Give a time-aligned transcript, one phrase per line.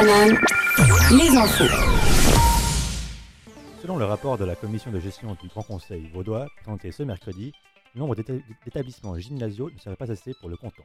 [0.00, 1.64] Les infos.
[3.82, 7.52] Selon le rapport de la commission de gestion du Grand Conseil vaudois présenté ce mercredi,
[7.96, 8.34] le nombre d'éta-
[8.64, 10.84] d'établissements gymnasiaux ne serait pas assez pour le canton.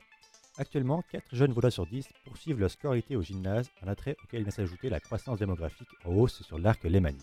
[0.58, 4.52] Actuellement, 4 jeunes vaudois sur 10 poursuivent leur scolarité au gymnase, un attrait auquel vient
[4.52, 7.22] s'ajouter la croissance démographique en hausse sur l'arc lémanique.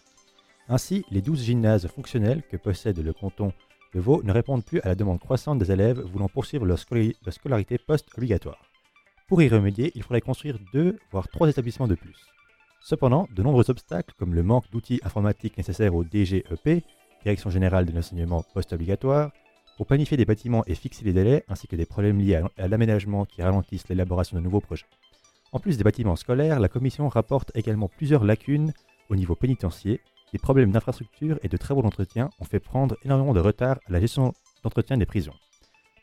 [0.69, 3.53] Ainsi, les 12 gymnases fonctionnels que possède le canton
[3.95, 7.79] de Vaud ne répondent plus à la demande croissante des élèves voulant poursuivre leur scolarité
[7.79, 8.59] post-obligatoire.
[9.31, 12.17] Pour y remédier, il faudrait construire deux, voire trois établissements de plus.
[12.83, 16.83] Cependant, de nombreux obstacles, comme le manque d'outils informatiques nécessaires au DGEP,
[17.23, 19.31] Direction Générale de l'Enseignement Post-Obligatoire,
[19.77, 23.25] pour planifier des bâtiments et fixer les délais, ainsi que des problèmes liés à l'aménagement
[23.25, 24.87] qui ralentissent l'élaboration de nouveaux projets.
[25.53, 28.73] En plus des bâtiments scolaires, la Commission rapporte également plusieurs lacunes
[29.11, 29.99] au niveau pénitentiaire.
[30.33, 34.01] Des problèmes d'infrastructure et de travaux d'entretien ont fait prendre énormément de retard à la
[34.01, 34.35] gestion
[34.65, 35.35] d'entretien des prisons.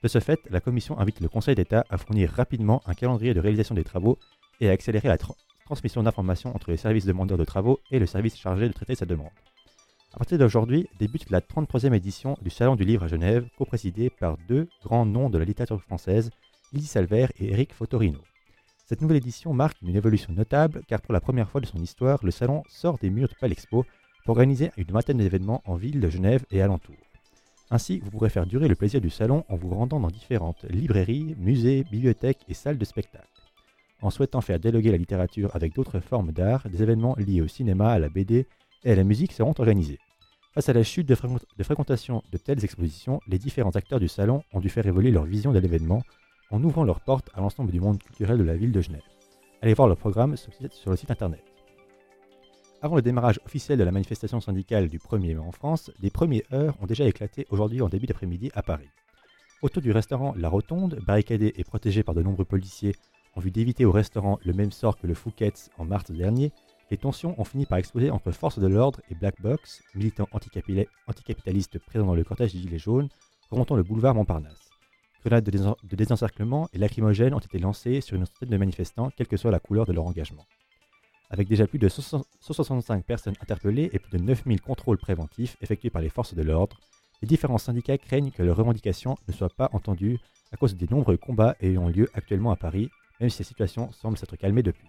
[0.04, 3.40] De ce fait, la Commission invite le Conseil d'État à fournir rapidement un calendrier de
[3.40, 4.20] réalisation des travaux
[4.62, 8.06] et à accélérer la tra- transmission d'informations entre les services demandeurs de travaux et le
[8.06, 9.32] service chargé de traiter sa demande.
[10.14, 14.38] À partir d'aujourd'hui débute la 33e édition du Salon du Livre à Genève, co-présidée par
[14.48, 16.30] deux grands noms de la littérature française,
[16.74, 18.20] Lydie Salver et Eric Fotorino.
[18.86, 22.20] Cette nouvelle édition marque une évolution notable car pour la première fois de son histoire,
[22.24, 23.86] le salon sort des murs du Palexpo
[24.26, 26.96] pour organiser une vingtaine d'événements en ville de Genève et alentours.
[27.70, 31.36] Ainsi, vous pourrez faire durer le plaisir du salon en vous rendant dans différentes librairies,
[31.38, 33.28] musées, bibliothèques et salles de spectacle.
[34.02, 37.92] En souhaitant faire dialoguer la littérature avec d'autres formes d'art, des événements liés au cinéma,
[37.92, 38.46] à la BD
[38.84, 40.00] et à la musique seront organisés.
[40.54, 44.08] Face à la chute de, fréquent- de fréquentation de telles expositions, les différents acteurs du
[44.08, 46.04] salon ont dû faire évoluer leur vision de l'événement
[46.52, 49.02] en ouvrant leurs portes à l'ensemble du monde culturel de la ville de Genève.
[49.62, 51.44] Allez voir programme le site- sur le site internet.
[52.80, 56.44] Avant le démarrage officiel de la manifestation syndicale du 1er mai en France, des premiers
[56.54, 58.90] heures ont déjà éclaté aujourd'hui en début d'après-midi à Paris.
[59.64, 62.94] Autour du restaurant La Rotonde, barricadé et protégé par de nombreux policiers
[63.34, 66.52] en vue d'éviter au restaurant le même sort que le Fouquet's en mars dernier,
[66.92, 71.80] les tensions ont fini par exploser entre forces de l'ordre et Black Box, militants anticapitalistes
[71.80, 73.10] présents dans le cortège des Gilets jaunes,
[73.50, 74.70] remontant le boulevard Montparnasse.
[75.26, 79.36] Grenades de désencerclement et lacrymogènes ont été lancées sur une centaine de manifestants, quelle que
[79.36, 80.46] soit la couleur de leur engagement.
[81.30, 85.90] Avec déjà plus de 160 165 personnes interpellées et plus de 9000 contrôles préventifs effectués
[85.90, 86.80] par les forces de l'ordre,
[87.22, 90.20] les différents syndicats craignent que leurs revendications ne soient pas entendues
[90.52, 92.90] à cause des nombreux combats ayant lieu actuellement à Paris,
[93.20, 94.88] même si la situation semble s'être calmée depuis.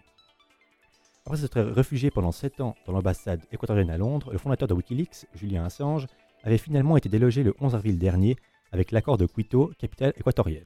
[1.26, 5.26] Après s'être réfugié pendant 7 ans dans l'ambassade équatorienne à Londres, le fondateur de Wikileaks,
[5.34, 6.06] Julian Assange,
[6.44, 8.36] avait finalement été délogé le 11 avril dernier
[8.72, 10.64] avec l'accord de Quito, capitale équatorienne.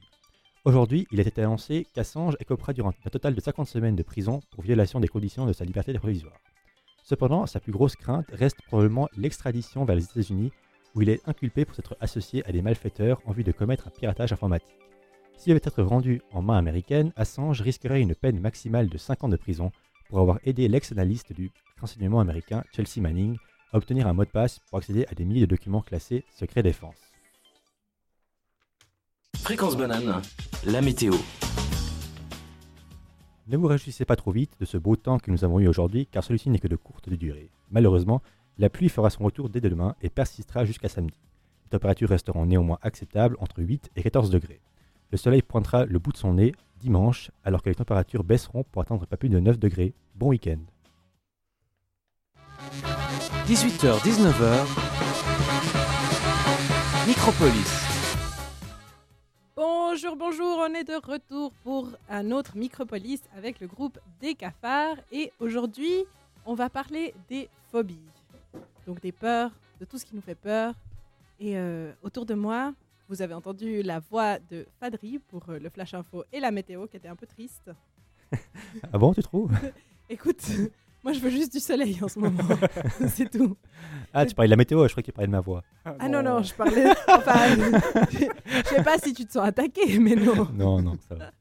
[0.64, 4.40] Aujourd'hui, il a été annoncé qu'Assange écopera durant un total de 50 semaines de prison
[4.52, 6.38] pour violation des conditions de sa liberté provisoire.
[7.02, 10.52] Cependant, sa plus grosse crainte reste probablement l'extradition vers les États-Unis,
[10.94, 13.90] où il est inculpé pour s'être associé à des malfaiteurs en vue de commettre un
[13.90, 14.78] piratage informatique.
[15.36, 19.28] S'il devait être rendu en main américaine, Assange risquerait une peine maximale de 5 ans
[19.28, 19.72] de prison
[20.08, 21.50] pour avoir aidé l'ex-analyste du
[21.80, 23.36] renseignement américain Chelsea Manning
[23.72, 26.62] à obtenir un mot de passe pour accéder à des milliers de documents classés secret
[26.62, 27.11] défense.
[29.38, 30.22] Fréquence banane,
[30.64, 31.14] la météo.
[33.48, 36.06] Ne vous réjouissez pas trop vite de ce beau temps que nous avons eu aujourd'hui,
[36.06, 37.50] car celui-ci n'est que de courte durée.
[37.70, 38.22] Malheureusement,
[38.58, 41.18] la pluie fera son retour dès demain et persistera jusqu'à samedi.
[41.64, 44.60] Les températures resteront néanmoins acceptables entre 8 et 14 degrés.
[45.10, 48.82] Le soleil pointera le bout de son nez dimanche, alors que les températures baisseront pour
[48.82, 49.94] atteindre pas plus de 9 degrés.
[50.14, 50.60] Bon week-end.
[53.48, 54.66] 18h-19h,
[57.08, 57.91] Micropolis.
[59.92, 64.96] Bonjour, bonjour, on est de retour pour un autre Micropolis avec le groupe des cafards
[65.12, 66.06] et aujourd'hui
[66.46, 68.00] on va parler des phobies,
[68.86, 70.72] donc des peurs, de tout ce qui nous fait peur.
[71.38, 72.72] Et euh, autour de moi,
[73.10, 76.86] vous avez entendu la voix de Fadri pour euh, le Flash Info et la météo
[76.86, 77.70] qui était un peu triste.
[78.94, 79.52] Ah bon, tu trouves?
[80.08, 80.42] Écoute,
[81.02, 82.42] moi je veux juste du soleil en ce moment,
[83.08, 83.56] c'est tout.
[84.12, 85.62] Ah, tu parlais de la météo, je crois que tu parlais de ma voix.
[85.84, 86.84] Ah non, non, je parlais.
[87.08, 87.56] Enfin,
[88.10, 90.48] je sais pas si tu te sens attaqué, mais non.
[90.52, 91.30] Non, non, ça va.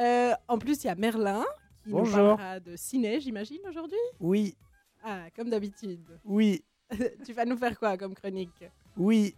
[0.00, 1.42] Euh, en plus, il y a Merlin
[1.82, 2.36] qui nous Bonjour.
[2.36, 3.98] parlera de ciné, j'imagine, aujourd'hui?
[4.20, 4.54] Oui,
[5.02, 6.06] Ah, comme d'habitude.
[6.24, 6.62] oui,
[7.26, 8.62] tu vas nous faire quoi comme chronique?
[8.96, 9.34] Oui.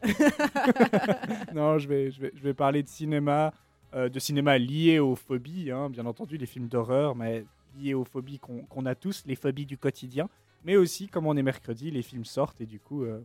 [1.54, 3.52] non, je vais, je, vais, je vais parler de cinéma,
[3.94, 8.04] euh, de cinéma lié aux phobies, hein, bien entendu, les films d'horreur, mais liés aux
[8.04, 10.28] phobies qu'on a tous, les phobies du quotidien.
[10.64, 13.24] Mais aussi, comme on est mercredi, les films sortent et du coup, euh,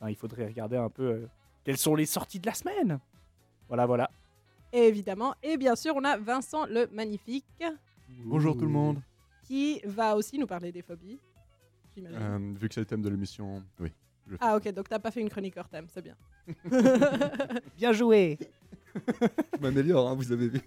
[0.00, 1.26] ben, il faudrait regarder un peu euh,
[1.64, 2.98] quelles sont les sorties de la semaine.
[3.68, 4.10] Voilà, voilà.
[4.72, 7.64] Et évidemment, et bien sûr, on a Vincent le Magnifique
[8.24, 9.00] Bonjour tout le monde.
[9.44, 11.18] qui va aussi nous parler des phobies.
[11.94, 12.18] J'imagine.
[12.20, 13.90] Euh, vu que c'est le thème de l'émission, oui.
[14.40, 16.16] Ah, ok, donc t'as pas fait une chronique hors thème, c'est bien.
[17.76, 18.38] Bien joué
[18.94, 20.60] Je m'améliore, hein, vous avez vu.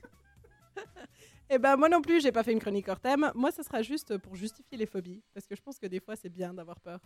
[1.49, 3.31] Eh ben moi non plus, j'ai pas fait une chronique hors thème.
[3.33, 6.15] Moi, ça sera juste pour justifier les phobies, parce que je pense que des fois,
[6.15, 6.99] c'est bien d'avoir peur.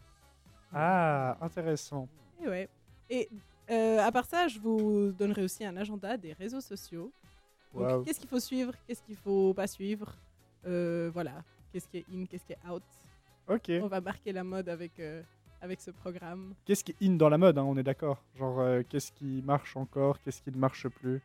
[0.73, 2.07] Ah, intéressant.
[2.41, 2.69] Et ouais.
[3.09, 3.29] Et
[3.69, 7.11] euh, à part ça, je vous donnerai aussi un agenda des réseaux sociaux.
[7.73, 8.03] Waouh.
[8.03, 10.15] Qu'est-ce qu'il faut suivre, qu'est-ce qu'il faut pas suivre.
[10.65, 11.43] Euh, voilà.
[11.71, 12.83] Qu'est-ce qui est in, qu'est-ce qui est out.
[13.47, 13.69] Ok.
[13.81, 15.21] On va marquer la mode avec, euh,
[15.61, 16.55] avec ce programme.
[16.65, 19.77] Qu'est-ce qui est in dans la mode, hein, on est d'accord Genre, qu'est-ce qui marche
[19.77, 21.21] encore, qu'est-ce qui ne marche plus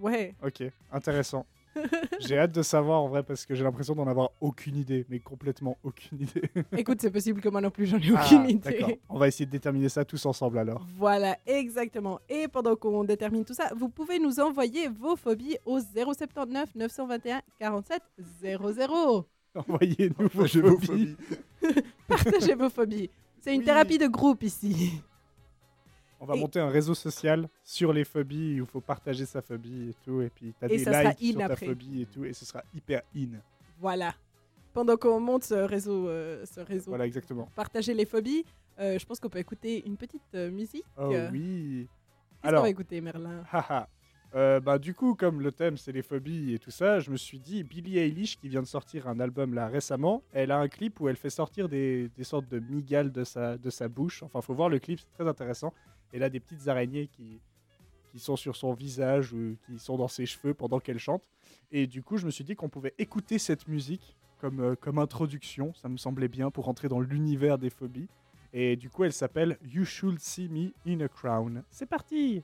[0.00, 0.34] Ouais.
[0.42, 1.46] Ok, intéressant.
[2.20, 5.20] j'ai hâte de savoir en vrai parce que j'ai l'impression d'en avoir aucune idée, mais
[5.20, 6.42] complètement aucune idée.
[6.76, 8.54] Écoute, c'est possible que moi non plus, j'en ai aucune Ah, idée.
[8.72, 8.90] d'accord.
[9.08, 10.84] On va essayer de déterminer ça tous ensemble alors.
[10.96, 12.20] Voilà, exactement.
[12.28, 17.40] Et pendant qu'on détermine tout ça, vous pouvez nous envoyer vos phobies au 079 921
[17.58, 18.02] 47
[18.42, 19.26] 00.
[19.54, 20.86] Envoyez-nous vos phobies.
[20.86, 21.16] phobies.
[22.08, 23.10] Partagez vos phobies.
[23.40, 23.64] C'est une Oui.
[23.66, 25.00] thérapie de groupe ici.
[26.20, 29.40] On va Et- monter un réseau social sur les phobies où il faut partager sa
[29.40, 30.20] phobie et tout.
[30.20, 32.24] Et puis t'as Et des likes sur ta phobie et tout.
[32.24, 33.38] Et ce sera hyper in.
[33.78, 34.14] Voilà.
[34.74, 37.48] Pendant qu'on monte ce réseau, euh, ce réseau Voilà, exactement.
[37.56, 38.44] partager les phobies,
[38.78, 40.84] euh, je pense qu'on peut écouter une petite euh, musique.
[40.98, 41.88] Oh oui.
[42.42, 43.42] Alors, va écouter, Merlin?
[43.50, 43.88] haha.
[44.60, 47.40] Bah, du coup, comme le thème c'est les phobies et tout ça, je me suis
[47.40, 51.00] dit, Billie Eilish qui vient de sortir un album là récemment, elle a un clip
[51.00, 54.22] où elle fait sortir des, des sortes de migales de sa, de sa bouche.
[54.22, 55.74] Enfin, faut voir le clip, c'est très intéressant.
[56.12, 57.40] Elle a des petites araignées qui,
[58.10, 61.22] qui sont sur son visage ou qui sont dans ses cheveux pendant qu'elle chante.
[61.70, 64.98] Et du coup, je me suis dit qu'on pouvait écouter cette musique comme, euh, comme
[64.98, 65.72] introduction.
[65.74, 68.08] Ça me semblait bien pour entrer dans l'univers des phobies.
[68.52, 71.62] Et du coup, elle s'appelle You Should See Me in a Crown.
[71.70, 72.42] C'est parti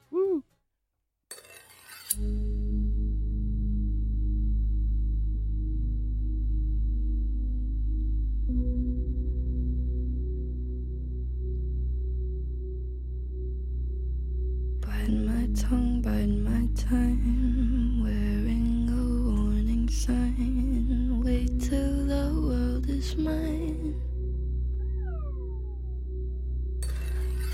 [15.56, 18.93] tongue, bite my time, wearing a
[19.26, 21.23] warning sign.
[21.25, 23.94] Wait till the world is mine.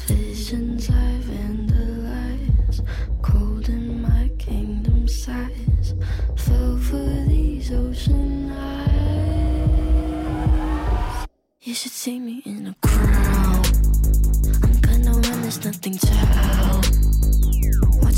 [0.06, 2.84] Visions I vandalize,
[3.22, 5.94] cold in my kingdom size.
[6.36, 8.88] Fell for these ocean eyes.
[11.60, 13.66] You should see me in a crowd.
[14.64, 17.01] I'm gonna run, there's nothing to help.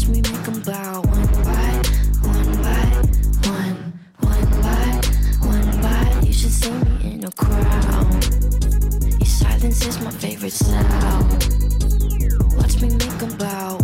[0.04, 1.82] Watch me make 'em bow one by
[2.28, 2.84] one by
[3.48, 3.78] one,
[4.20, 5.00] one by
[5.48, 6.20] one by.
[6.26, 8.24] You should see me in a crowd.
[9.18, 11.30] Your silence is my favorite sound.
[12.58, 13.78] Watch me make 'em bow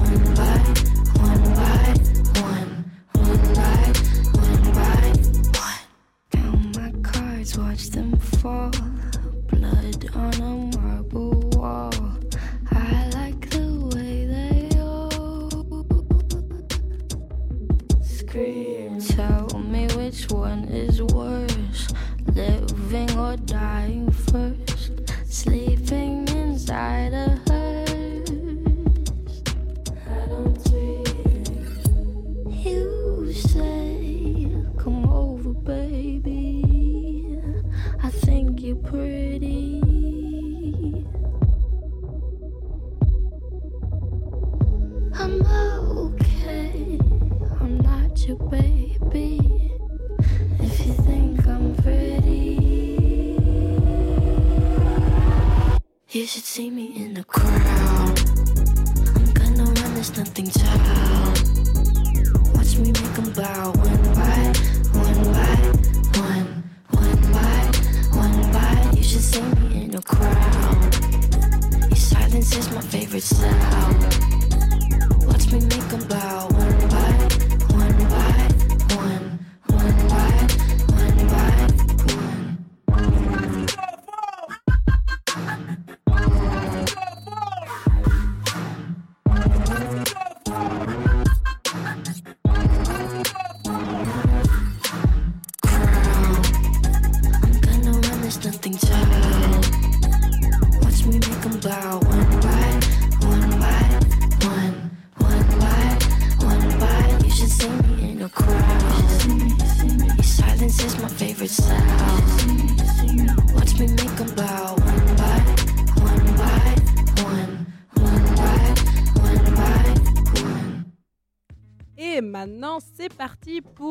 [18.30, 19.00] scream.
[19.00, 21.92] Tell me which one is worse,
[22.32, 24.92] living or dying first.
[25.24, 25.59] Sleeping
[56.30, 56.79] should see me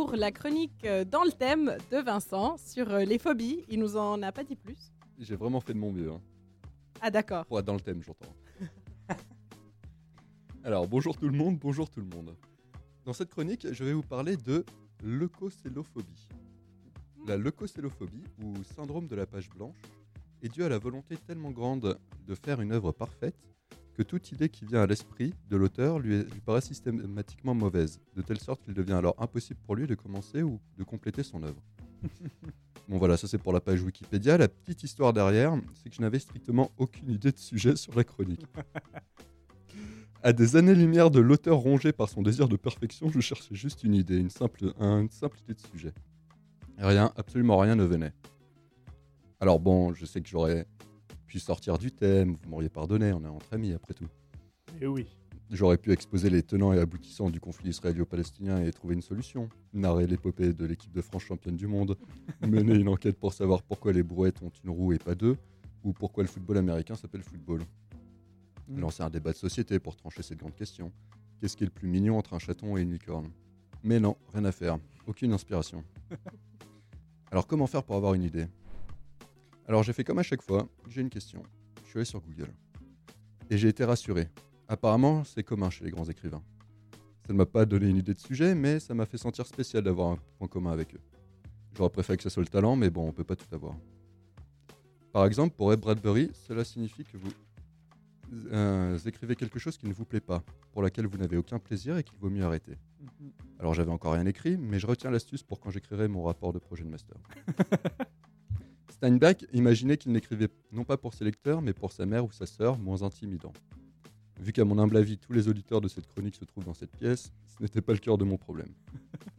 [0.10, 3.64] pour la chronique euh, dans le thème de Vincent sur euh, les phobies.
[3.70, 4.92] Il nous en a pas dit plus.
[5.20, 6.12] J'ai vraiment fait de mon mieux.
[6.12, 6.20] hein.
[7.00, 7.46] Ah d'accord.
[7.46, 8.34] Pour être dans le thème, j'entends.
[10.64, 12.36] Alors, bonjour tout le monde, bonjour tout le monde.
[13.06, 14.66] Dans cette chronique, je vais vous parler de
[15.04, 16.28] leucocélophobie.
[17.28, 19.78] La leucocélophobie, ou syndrome de la page blanche,
[20.42, 23.38] est due à la volonté tellement grande de faire une œuvre parfaite
[24.00, 28.22] que toute idée qui vient à l'esprit de l'auteur lui, lui paraît systématiquement mauvaise, de
[28.22, 31.62] telle sorte qu'il devient alors impossible pour lui de commencer ou de compléter son œuvre.
[32.88, 34.38] bon voilà, ça c'est pour la page Wikipédia.
[34.38, 38.06] La petite histoire derrière, c'est que je n'avais strictement aucune idée de sujet sur la
[38.06, 38.46] chronique.
[40.24, 43.96] À des années-lumière de l'auteur rongé par son désir de perfection, je cherchais juste une
[43.96, 45.94] idée, une simple, un- une simple idée de sujet.
[46.78, 48.12] Rien, absolument rien ne venait.
[49.40, 50.68] Alors bon, je sais que j'aurais
[51.30, 54.08] pu sortir du thème, vous m'auriez pardonné, on est entre amis après tout.
[54.82, 55.08] Et oui.
[55.52, 59.48] J'aurais pu exposer les tenants et aboutissants du conflit israélo-palestinien et trouver une solution.
[59.74, 61.98] Narrer l'épopée de l'équipe de France championne du monde.
[62.48, 65.38] mener une enquête pour savoir pourquoi les brouettes ont une roue et pas deux.
[65.84, 67.62] Ou pourquoi le football américain s'appelle football.
[68.68, 68.80] Mm.
[68.80, 70.92] Lancer un débat de société pour trancher cette grande question.
[71.40, 73.30] Qu'est-ce qui est le plus mignon entre un chaton et une licorne?
[73.84, 74.78] Mais non, rien à faire.
[75.08, 75.84] Aucune inspiration.
[77.32, 78.48] Alors comment faire pour avoir une idée?
[79.70, 81.44] Alors j'ai fait comme à chaque fois, j'ai une question.
[81.84, 82.52] Je suis allé sur Google.
[83.52, 84.28] Et j'ai été rassuré.
[84.68, 86.42] Apparemment, c'est commun chez les grands écrivains.
[87.28, 89.84] Ça ne m'a pas donné une idée de sujet, mais ça m'a fait sentir spécial
[89.84, 91.02] d'avoir un point commun avec eux.
[91.78, 93.76] J'aurais préféré que ce soit le talent, mais bon, on peut pas tout avoir.
[95.12, 97.30] Par exemple, pour Ed Bradbury, cela signifie que vous
[98.52, 101.96] euh, écrivez quelque chose qui ne vous plaît pas, pour laquelle vous n'avez aucun plaisir
[101.96, 102.80] et qu'il vaut mieux arrêter.
[103.02, 103.32] Mhm.
[103.60, 106.60] Alors j'avais encore rien écrit, mais je retiens l'astuce pour quand j'écrirai mon rapport de
[106.60, 107.18] projet de master.
[109.00, 112.46] Steinbeck imaginait qu'il n'écrivait non pas pour ses lecteurs, mais pour sa mère ou sa
[112.46, 113.54] sœur, moins intimidant.
[114.42, 116.92] Vu qu'à mon humble avis, tous les auditeurs de cette chronique se trouvent dans cette
[116.98, 118.74] pièce, ce n'était pas le cœur de mon problème.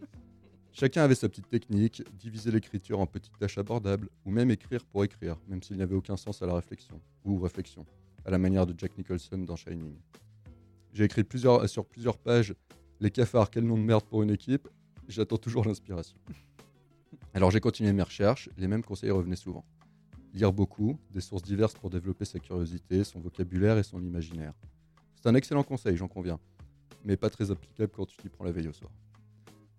[0.72, 5.04] Chacun avait sa petite technique, diviser l'écriture en petites tâches abordables, ou même écrire pour
[5.04, 7.84] écrire, même s'il n'y avait aucun sens à la réflexion, ou réflexion,
[8.24, 9.94] à la manière de Jack Nicholson dans Shining.
[10.94, 12.54] J'ai écrit plusieurs, sur plusieurs pages
[12.98, 14.68] Les cafards, quel nom de merde pour une équipe,
[15.06, 16.16] j'attends toujours l'inspiration.
[17.32, 19.64] Alors j'ai continué mes recherches, les mêmes conseils revenaient souvent.
[20.34, 24.52] Lire beaucoup, des sources diverses pour développer sa curiosité, son vocabulaire et son imaginaire.
[25.14, 26.40] C'est un excellent conseil, j'en conviens,
[27.04, 28.90] mais pas très applicable quand tu t'y prends la veille au soir.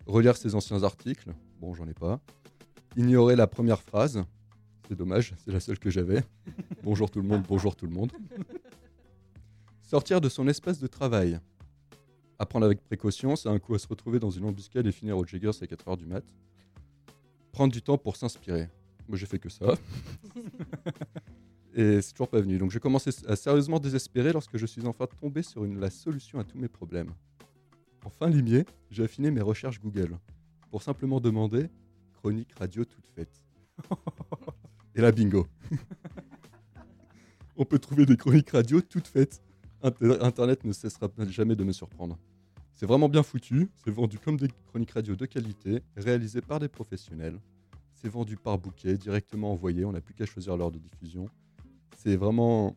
[0.05, 2.21] Relire ses anciens articles, bon j'en ai pas.
[2.95, 4.23] Ignorer la première phrase,
[4.87, 6.23] c'est dommage, c'est la seule que j'avais.
[6.83, 8.13] bonjour tout le monde, bonjour tout le monde.
[9.81, 11.37] Sortir de son espace de travail.
[12.39, 15.25] Apprendre avec précaution, c'est un coup à se retrouver dans une embuscade et finir au
[15.25, 16.23] Jaggers à 4h du mat.
[17.51, 18.69] Prendre du temps pour s'inspirer.
[19.07, 19.75] Moi j'ai fait que ça.
[21.73, 22.57] et c'est toujours pas venu.
[22.57, 26.39] Donc j'ai commencé à sérieusement désespérer lorsque je suis enfin tombé sur une, la solution
[26.39, 27.11] à tous mes problèmes.
[28.03, 30.17] En fin limier, j'ai affiné mes recherches Google
[30.69, 31.69] pour simplement demander
[32.13, 33.43] chronique radio toute faite.
[34.95, 35.47] Et là, bingo.
[37.57, 39.41] On peut trouver des chroniques radio toutes faites.
[39.83, 42.17] Inter- Internet ne cessera jamais de me surprendre.
[42.75, 46.67] C'est vraiment bien foutu, c'est vendu comme des chroniques radio de qualité, réalisées par des
[46.67, 47.39] professionnels.
[47.95, 51.29] C'est vendu par bouquet, directement envoyé, on n'a plus qu'à choisir l'heure de diffusion.
[51.97, 52.75] C'est vraiment...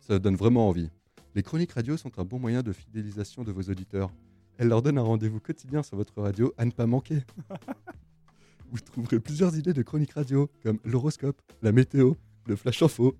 [0.00, 0.90] ça donne vraiment envie.
[1.34, 4.12] Les chroniques radio sont un bon moyen de fidélisation de vos auditeurs.
[4.58, 7.22] Elles leur donnent un rendez-vous quotidien sur votre radio à ne pas manquer.
[8.70, 12.14] Vous trouverez plusieurs idées de chroniques radio, comme l'horoscope, la météo,
[12.46, 13.16] le flash info,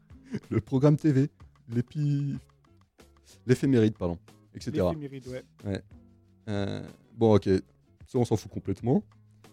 [0.50, 1.30] le programme TV,
[3.46, 4.18] l'éphéméride, pardon,
[4.54, 4.86] etc.
[5.64, 5.82] Ouais.
[6.48, 6.82] Euh,
[7.14, 7.48] bon, ok,
[8.06, 9.02] soit on s'en fout complètement,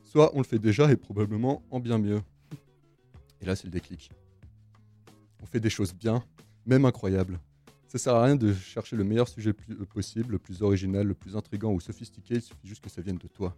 [0.04, 2.22] soit on le fait déjà et probablement en bien mieux.
[3.42, 4.12] Et là, c'est le déclic.
[5.42, 6.24] On fait des choses bien,
[6.66, 7.40] même incroyables.
[7.88, 11.14] Ça sert à rien de chercher le meilleur sujet euh, possible, le plus original, le
[11.14, 13.56] plus intrigant ou sophistiqué, il suffit juste que ça vienne de toi.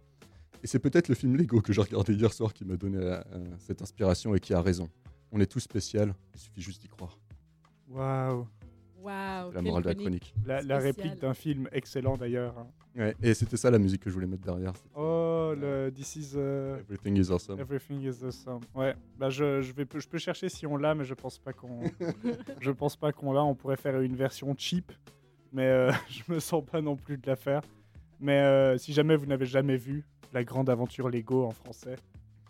[0.62, 3.22] Et c'est peut-être le film Lego que j'ai regardé hier soir qui m'a donné euh,
[3.58, 4.88] cette inspiration et qui a raison.
[5.30, 7.18] On est tous spécial, il suffit juste d'y croire.
[7.88, 8.48] Waouh.
[9.04, 9.52] Waouh.
[9.52, 10.34] La morale de la chronique.
[10.46, 12.56] La, réplique d'un film excellent d'ailleurs.
[12.58, 12.66] hein.
[12.96, 14.72] Ouais, et c'était ça la musique que je voulais mettre derrière.
[14.94, 17.60] Oh, le This is uh, Everything is awesome.
[17.60, 18.60] Everything is the same.
[18.74, 21.52] Ouais, bah je, je, vais, je peux chercher si on l'a, mais je pense pas
[21.52, 21.80] qu'on
[22.60, 23.44] je pense pas qu'on l'a.
[23.44, 24.92] On pourrait faire une version cheap,
[25.52, 27.62] mais euh, je me sens pas non plus de la faire.
[28.20, 31.96] Mais euh, si jamais vous n'avez jamais vu La Grande Aventure Lego en français,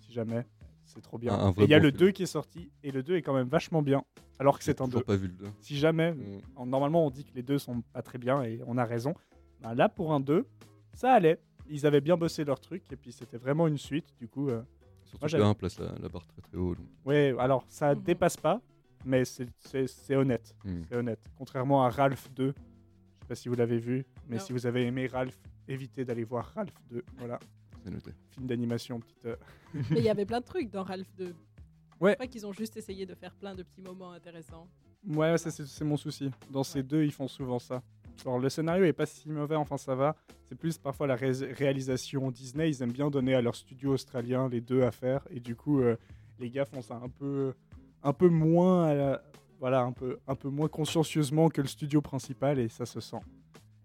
[0.07, 0.45] si jamais,
[0.85, 1.33] c'est trop bien.
[1.35, 1.99] Un- un Et vrai il y a bon le film.
[2.01, 4.03] 2 qui est sorti, et le 2 est quand même vachement bien,
[4.39, 4.91] alors que c'est un 2.
[4.93, 5.47] toujours pas vu le 2.
[5.61, 6.41] Si jamais, Mm.
[6.57, 9.15] en- normalement on dit que les deux sont pas très bien, et on a raison.
[9.61, 10.47] Ben là, pour un 2,
[10.95, 11.39] ça allait.
[11.69, 14.49] Ils avaient bien bossé leur truc, et puis c'était vraiment une suite, du coup...
[14.51, 14.63] euh,
[15.05, 16.75] Surtout Moi, que un place la, la barre très très haut.
[16.75, 16.87] donc.
[17.05, 18.03] Ouais, alors ça Mhm.
[18.03, 18.61] dépasse pas,
[19.05, 19.47] mais c'est-
[20.17, 20.55] honnête.
[20.65, 20.83] Hmm.
[20.89, 21.21] C'est honnête.
[21.39, 24.43] Contrairement à Ralph 2, je sais pas si vous l'avez vu, mais Non.
[24.43, 25.39] si vous avez aimé Ralph,
[25.69, 27.05] évitez d'aller voir Ralph 2.
[27.19, 27.39] Voilà,
[27.85, 28.13] C'est noté.
[28.31, 29.25] film d'animation, petite.
[29.27, 29.37] euh,
[29.91, 31.35] Mais il y avait plein de trucs dans Ralph 2.
[32.01, 32.11] Ouais.
[32.13, 34.67] Je crois qu'ils ont juste essayé de faire plein de petits moments intéressants.
[35.07, 36.31] Ouais, ça, c'est c'est mon souci.
[36.51, 37.83] Dans ces deux, ils font souvent ça.
[38.25, 40.17] Genre, le scénario est pas si mauvais, enfin ça va.
[40.49, 42.31] C'est plus parfois la ré- réalisation.
[42.31, 45.27] Disney, ils aiment bien donner à leur studio australien les deux à faire.
[45.31, 45.97] Et du coup, euh,
[46.39, 47.53] les gars font ça un peu,
[48.03, 49.23] un peu moins, à la-
[49.61, 53.21] voilà, un peu, un peu moins consciencieusement que le studio principal et ça se sent.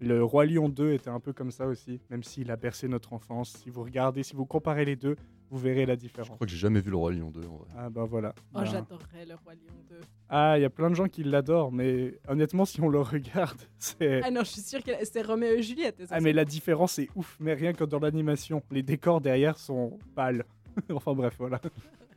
[0.02, 3.12] Le Roi Lion 2 était un peu comme ça aussi, même s'il a bercé notre
[3.14, 3.50] enfance.
[3.62, 5.18] Si vous regardez, si vous comparez les deux,
[5.52, 6.30] vous verrez la Je différence.
[6.36, 7.68] crois que j'ai jamais vu le Roi Lion 2 en vrai.
[7.76, 8.34] Ah bah voilà.
[8.38, 9.96] Oh, Ben, j'adorerais le Roi Lion 2.
[10.30, 13.60] ah, il y a plein de gens qui l'adorent, mais honnêtement, si on le regarde,
[13.78, 14.22] c'est.
[14.24, 16.06] Ah non, je suis sûre que c'est Roméo et Juliette.
[16.06, 18.64] ça, Ah, mais la différence est ouf, mais rien que dans l'animation.
[18.72, 20.46] Les décors derrière sont pâles.
[20.94, 21.60] enfin bref, voilà.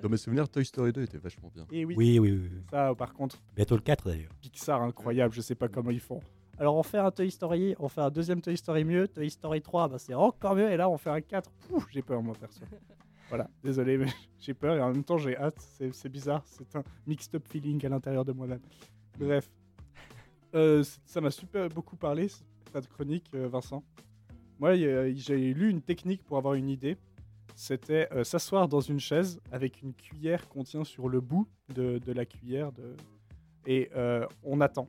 [0.01, 1.67] Dans mes souvenirs, Toy Story 2 était vachement bien.
[1.73, 2.49] Et oui, Oui, oui, oui.
[2.53, 2.61] oui.
[2.71, 4.31] ça, par contre, Bientôt le 4 d'ailleurs.
[4.41, 6.21] Pixar incroyable, je sais pas comment ils font.
[6.59, 9.63] Alors on fait un Toy Story, on fait un deuxième Toy Story mieux, Toy Story
[9.63, 11.51] 3, bah c'est encore mieux, et là on fait un 4.
[11.69, 12.61] Pouf, j'ai peur moi perso.
[13.29, 14.07] voilà, désolé, mais
[14.39, 17.47] j'ai peur et en même temps j'ai hâte, c'est c'est bizarre, c'est un mixed up
[17.49, 18.61] feeling à l'intérieur de moi-même.
[19.19, 19.51] Bref,
[20.55, 22.29] Euh, ça m'a super beaucoup parlé,
[22.73, 23.83] cette chronique, euh, Vincent.
[24.59, 26.97] Moi, j'ai lu une technique pour avoir une idée.
[27.57, 31.99] C'était euh, s'asseoir dans une chaise avec une cuillère qu'on tient sur le bout de,
[31.99, 32.95] de la cuillère de...
[33.67, 34.89] et euh, on attend.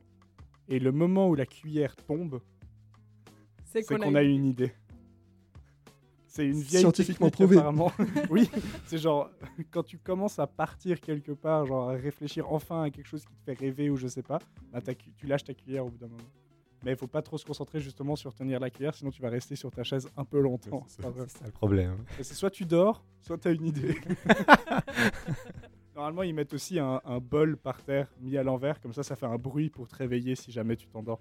[0.68, 2.40] Et le moment où la cuillère tombe,
[3.64, 4.30] c'est qu'on a eu.
[4.30, 4.72] une idée.
[6.26, 7.58] C'est une vieille Scientifiquement technique, prouvé.
[7.58, 7.92] apparemment.
[8.30, 8.50] oui,
[8.86, 9.30] c'est genre
[9.70, 13.34] quand tu commences à partir quelque part, genre à réfléchir enfin à quelque chose qui
[13.34, 14.40] te fait rêver ou je sais pas,
[14.72, 14.80] bah,
[15.16, 16.22] tu lâches ta cuillère au bout d'un moment.
[16.84, 19.30] Mais il faut pas trop se concentrer justement sur tenir la cuillère, sinon tu vas
[19.30, 20.78] rester sur ta chaise un peu longtemps.
[20.78, 21.24] Ouais, c'est C'est pas vrai.
[21.28, 22.04] C'est ça le problème.
[22.18, 23.94] Et C'est soit tu dors, soit tu as une idée.
[25.94, 29.14] Normalement, ils mettent aussi un, un bol par terre mis à l'envers, comme ça, ça
[29.16, 31.20] fait un bruit pour te réveiller si jamais tu t'endors.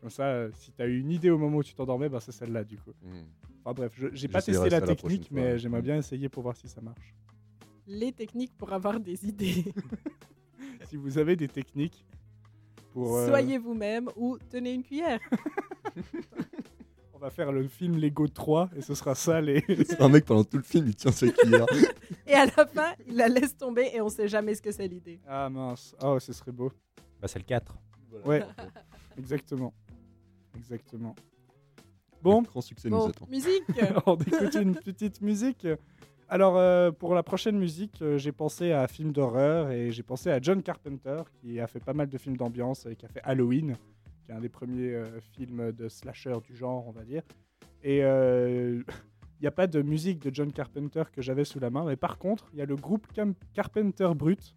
[0.00, 2.20] Comme ça, euh, si tu as eu une idée au moment où tu t'endormais, bah,
[2.20, 2.92] c'est celle-là du coup.
[3.02, 3.24] Hmm.
[3.64, 5.52] Enfin bref, je- j'ai pas testé la ça la technique, prochaine fois.
[5.52, 5.84] mais j'aimerais Mm.
[5.84, 7.14] bien essayer pour voir si ça marche.
[7.86, 9.64] Les techniques pour avoir des idées.
[10.88, 12.04] Si vous avez des techniques
[12.92, 13.16] pour...
[13.16, 15.18] euh, Soyez vous-même ou tenez une cuillère.
[17.26, 19.60] Va faire le film Lego 3 et ce sera ça les...
[19.84, 21.66] C'est un mec pendant tout le film, il tient sa cuillère.
[22.24, 24.86] Et à la fin, il la laisse tomber et on sait jamais ce que c'est
[24.86, 25.18] l'idée.
[25.26, 26.70] ah mince, oh ce serait beau.
[27.20, 27.76] Bah, c'est le 4.
[28.24, 28.44] Ouais,
[29.18, 29.74] exactement.
[30.56, 31.16] Exactement.
[32.22, 33.26] Bon, Grand succès nous attend.
[33.26, 33.64] musique.
[34.06, 35.66] on écoute une petite musique.
[36.28, 40.04] Alors, euh, pour la prochaine musique, euh, j'ai pensé à un film d'horreur et j'ai
[40.04, 43.08] pensé à John Carpenter, qui a fait pas mal de films d'ambiance et qui a
[43.08, 43.76] fait Halloween,
[44.26, 47.22] qui est un des premiers euh, films de slasher du genre, on va dire.
[47.82, 48.82] Et euh,
[49.38, 51.96] il n'y a pas de musique de John Carpenter que j'avais sous la main, mais
[51.96, 53.06] par contre, il y a le groupe
[53.54, 54.54] Carpenter Brut.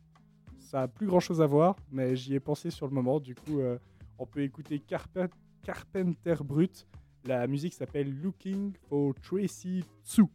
[0.58, 3.20] Ça a plus grand chose à voir, mais j'y ai pensé sur le moment.
[3.20, 3.78] Du coup, euh,
[4.18, 5.30] on peut écouter Carpe-
[5.64, 6.88] Carpenter Brut.
[7.26, 10.26] La musique s'appelle Looking for Tracy Tsu.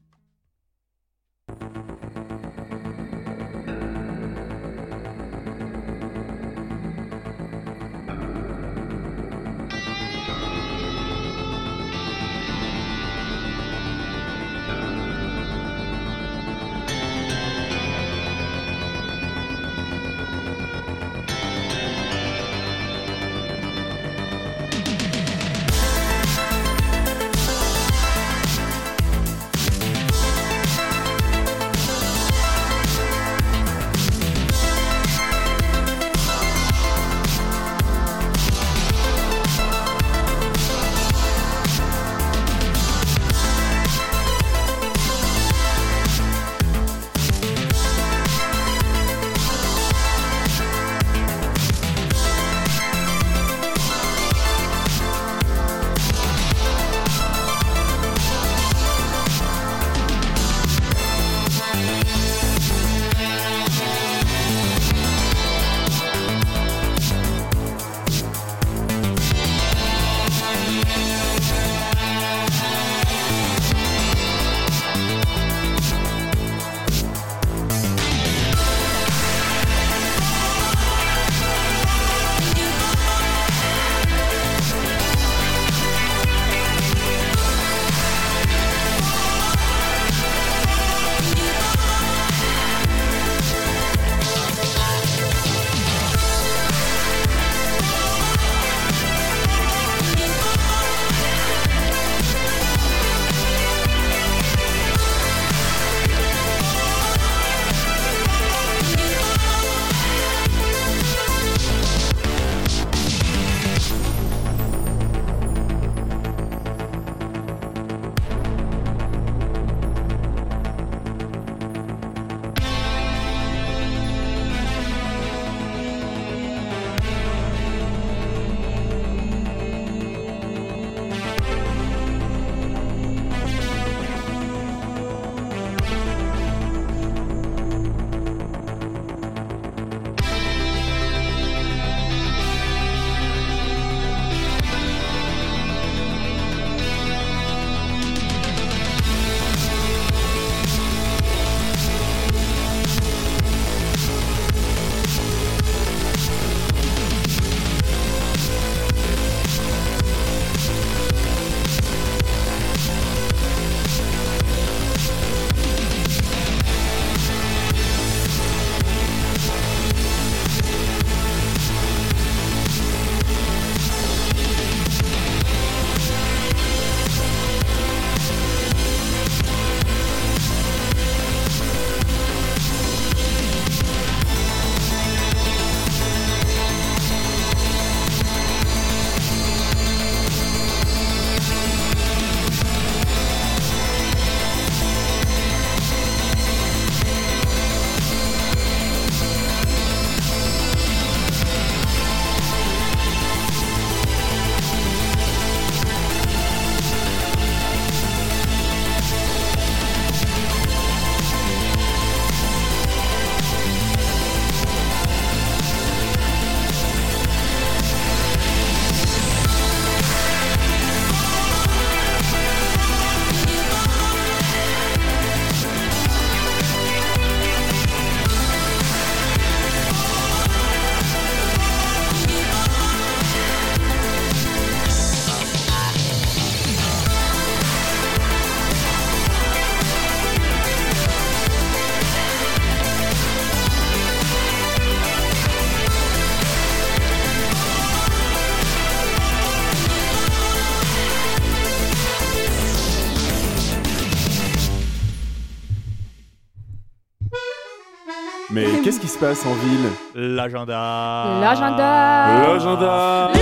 [258.85, 261.41] Qu'est-ce qui se passe en ville L'agenda.
[261.41, 262.43] L'agenda.
[262.43, 263.33] L'agenda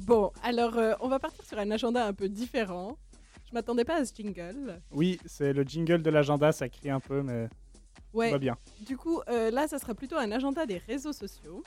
[0.00, 2.98] Bon, alors euh, on va partir sur un agenda un peu différent.
[3.48, 4.82] Je m'attendais pas à ce jingle.
[4.90, 7.48] Oui, c'est le jingle de l'agenda, ça crie un peu, mais
[8.12, 8.58] Ouais, va bien.
[8.86, 11.62] du coup, euh, là, ça sera plutôt un agenda des réseaux sociaux.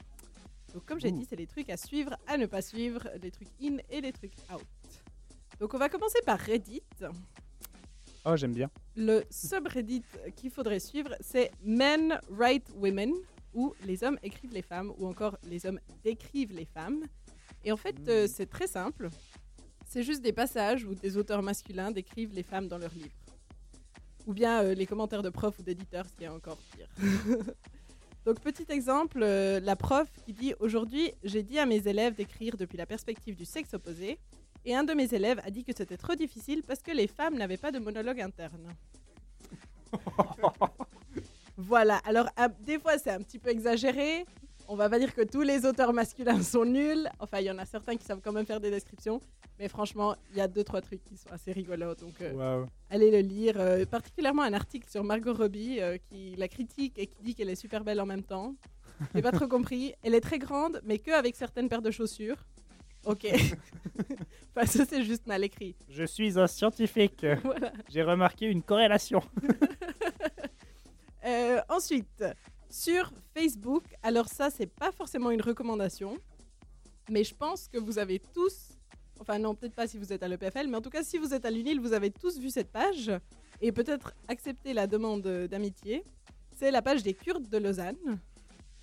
[0.75, 3.49] Donc, comme j'ai dit, c'est les trucs à suivre, à ne pas suivre, les trucs
[3.60, 4.62] in et les trucs out.
[5.60, 6.84] Donc, on va commencer par Reddit.
[8.29, 8.69] Oh, j'aime bien.
[8.97, 10.03] Le subreddit
[10.35, 13.13] qu'il faudrait suivre, c'est Men Write Women,
[13.53, 17.05] où les hommes écrivent les femmes, ou encore les hommes décrivent les femmes.
[17.63, 19.09] Et en fait, euh, c'est très simple.
[19.85, 23.15] C'est juste des passages où des auteurs masculins décrivent les femmes dans leurs livres.
[24.25, 26.89] Ou bien euh, les commentaires de profs ou d'éditeurs, ce qui est encore pire.
[28.25, 32.57] Donc, petit exemple, euh, la prof qui dit Aujourd'hui, j'ai dit à mes élèves d'écrire
[32.57, 34.19] depuis la perspective du sexe opposé.
[34.69, 37.36] Et un de mes élèves a dit que c'était trop difficile parce que les femmes
[37.38, 38.67] n'avaient pas de monologue interne.
[41.58, 44.25] voilà, alors à- des fois c'est un petit peu exagéré.
[44.67, 47.08] On va pas dire que tous les auteurs masculins sont nuls.
[47.19, 49.21] Enfin, il y en a certains qui savent quand même faire des descriptions.
[49.58, 51.95] Mais franchement, il y a deux, trois trucs qui sont assez rigolos.
[51.95, 52.34] Donc, euh,
[52.89, 53.56] allez le lire.
[53.58, 57.49] euh, particulièrement un article sur Margot Robbie euh, qui la critique et qui dit qu'elle
[57.49, 58.56] est super belle en même temps.
[59.15, 59.93] J'ai pas trop compris.
[60.03, 62.45] Elle est très grande, mais que avec certaines paires de chaussures.
[63.07, 63.25] Ok.
[64.55, 65.75] enfin, ça, c'est juste mal écrit.
[65.89, 67.25] Je suis un scientifique.
[67.43, 67.71] Voilà.
[67.89, 69.21] J'ai remarqué une corrélation.
[71.25, 72.23] Euh, ensuite,
[72.69, 76.17] sur Facebook, alors ça, c'est pas forcément une recommandation,
[77.09, 78.69] mais je pense que vous avez tous,
[79.19, 81.33] enfin non, peut-être pas si vous êtes à l'EPFL, mais en tout cas, si vous
[81.33, 83.11] êtes à l'UNIL, vous avez tous vu cette page
[83.59, 86.05] et peut-être accepté la demande d'amitié.
[86.53, 88.21] C'est la page des Kurdes de Lausanne,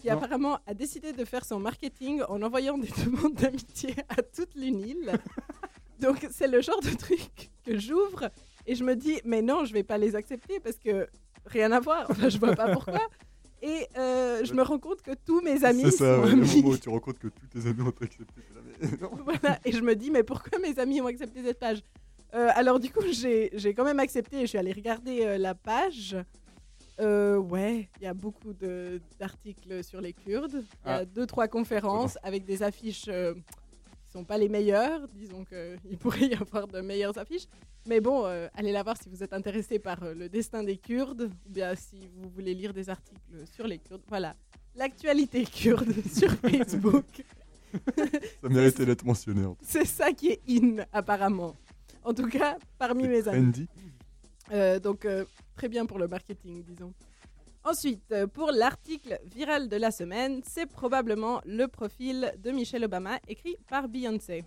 [0.05, 0.17] qui Non.
[0.19, 5.13] apparemment a décidé de faire son marketing en envoyant des demandes d'amitié à toute l'UNIL.
[6.01, 8.29] Donc, c'est le genre de truc que j'ouvre
[8.67, 11.07] et je me dis, mais non, je vais pas les accepter parce que
[11.47, 12.07] rien à voir.
[12.11, 13.01] Enfin, je vois pas pourquoi.
[13.63, 16.37] Et euh, je me rends compte que tous mes amis C'est ça, sont ouais, le
[16.45, 18.43] moment où tu rends compte que tous tes amis ont accepté.
[19.25, 21.83] Voilà, et je me dis, mais pourquoi mes amis ont accepté cette page?
[22.35, 25.39] Euh, Alors, du coup, j'ai j'ai quand même accepté et je suis allée regarder euh,
[25.39, 26.17] la page.
[27.01, 30.63] Euh, ouais, il y a beaucoup de- d'articles sur les Kurdes.
[30.85, 31.05] Il y a Ah.
[31.05, 35.09] deux, trois conférences avec des affiches euh, qui sont pas les meilleures.
[35.09, 37.47] Disons qu'il pourrait y avoir de meilleures affiches.
[37.87, 40.77] Mais bon, euh, allez la voir si vous êtes intéressé par euh, le destin des
[40.77, 43.19] Kurdes ou bien si vous voulez lire des articles
[43.53, 44.03] sur les Kurdes.
[44.09, 44.37] Voilà,
[44.77, 47.05] l'actualité kurde sur Facebook.
[48.41, 49.45] Ça méritait d'être mentionné.
[49.45, 51.57] en C'est ça qui est in, apparemment.
[52.05, 53.51] En tout cas, parmi mes amis.
[53.53, 53.69] Trendy.
[54.53, 55.25] Euh, donc, euh,
[55.57, 56.93] très bien pour le marketing, disons.
[57.65, 63.19] Ensuite, euh, pour l'article viral de la semaine, c'est probablement le profil de Michelle Obama
[63.27, 64.45] écrit par Beyoncé.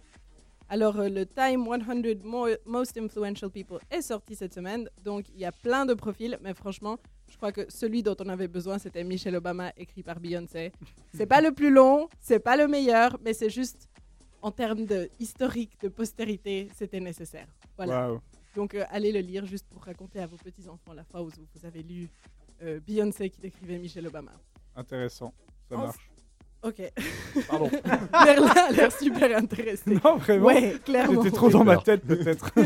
[0.70, 5.46] Alors, le Time 100 Mo- Most Influential People est sorti cette semaine, donc il y
[5.46, 6.98] a plein de profils, mais franchement,
[7.32, 10.72] je crois que celui dont on avait besoin, c'était Michelle Obama écrit par Beyoncé.
[11.14, 13.88] C'est pas le plus long, c'est pas le meilleur, mais c'est juste
[14.42, 17.48] en termes de historique, de postérité, c'était nécessaire.
[17.78, 18.10] Voilà.
[18.58, 21.66] Donc euh, allez le lire juste pour raconter à vos petits-enfants la fois où vous
[21.66, 22.10] avez lu
[22.64, 24.32] euh, Beyoncé qui décrivait Michelle Obama.
[24.76, 25.32] Intéressant.
[25.70, 26.10] Ça En- marche.
[26.64, 26.82] Ok.
[27.48, 27.70] Pardon.
[28.12, 30.00] Merlin a l'air super intéressé.
[30.04, 30.48] non, vraiment.
[30.48, 31.22] Ouais, clairement.
[31.22, 32.52] J'étais trop dans ma tête, peut-être.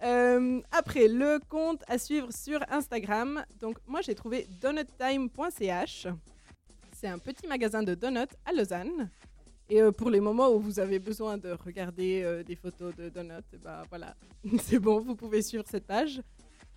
[0.00, 3.44] Euh, après, le compte à suivre sur Instagram.
[3.58, 6.06] Donc moi j'ai trouvé donuttime.ch.
[6.92, 9.10] C'est un petit magasin de donuts à Lausanne.
[9.70, 13.08] Et euh, pour les moments où vous avez besoin de regarder euh, des photos de
[13.10, 14.14] donuts, ben voilà,
[14.62, 16.22] c'est bon, vous pouvez suivre cette page.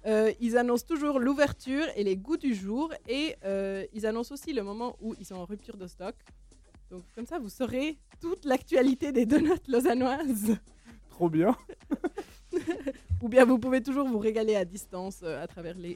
[0.05, 4.51] Euh, ils annoncent toujours l'ouverture et les goûts du jour et euh, ils annoncent aussi
[4.51, 6.15] le moment où ils sont en rupture de stock.
[6.89, 10.57] Donc comme ça, vous saurez toute l'actualité des donuts lausannoises.
[11.09, 11.55] trop bien.
[13.21, 15.95] Ou bien vous pouvez toujours vous régaler à distance euh, à travers les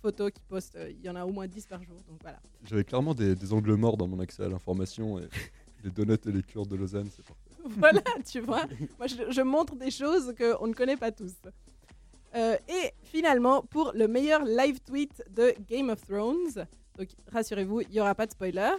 [0.00, 0.76] photos qu'ils postent.
[0.76, 2.38] Euh, Il y en a au moins 10 par jour, donc voilà.
[2.64, 5.18] J'avais clairement des, des angles morts dans mon accès à l'information.
[5.18, 5.28] Et
[5.84, 7.50] les donuts et les cures de Lausanne, c'est parfait.
[7.64, 8.64] voilà, tu vois.
[8.98, 11.34] Moi, je, je montre des choses qu'on ne connaît pas tous.
[12.34, 16.66] Euh, et finalement, pour le meilleur live tweet de Game of Thrones,
[16.96, 18.78] donc rassurez-vous, il n'y aura pas de spoilers.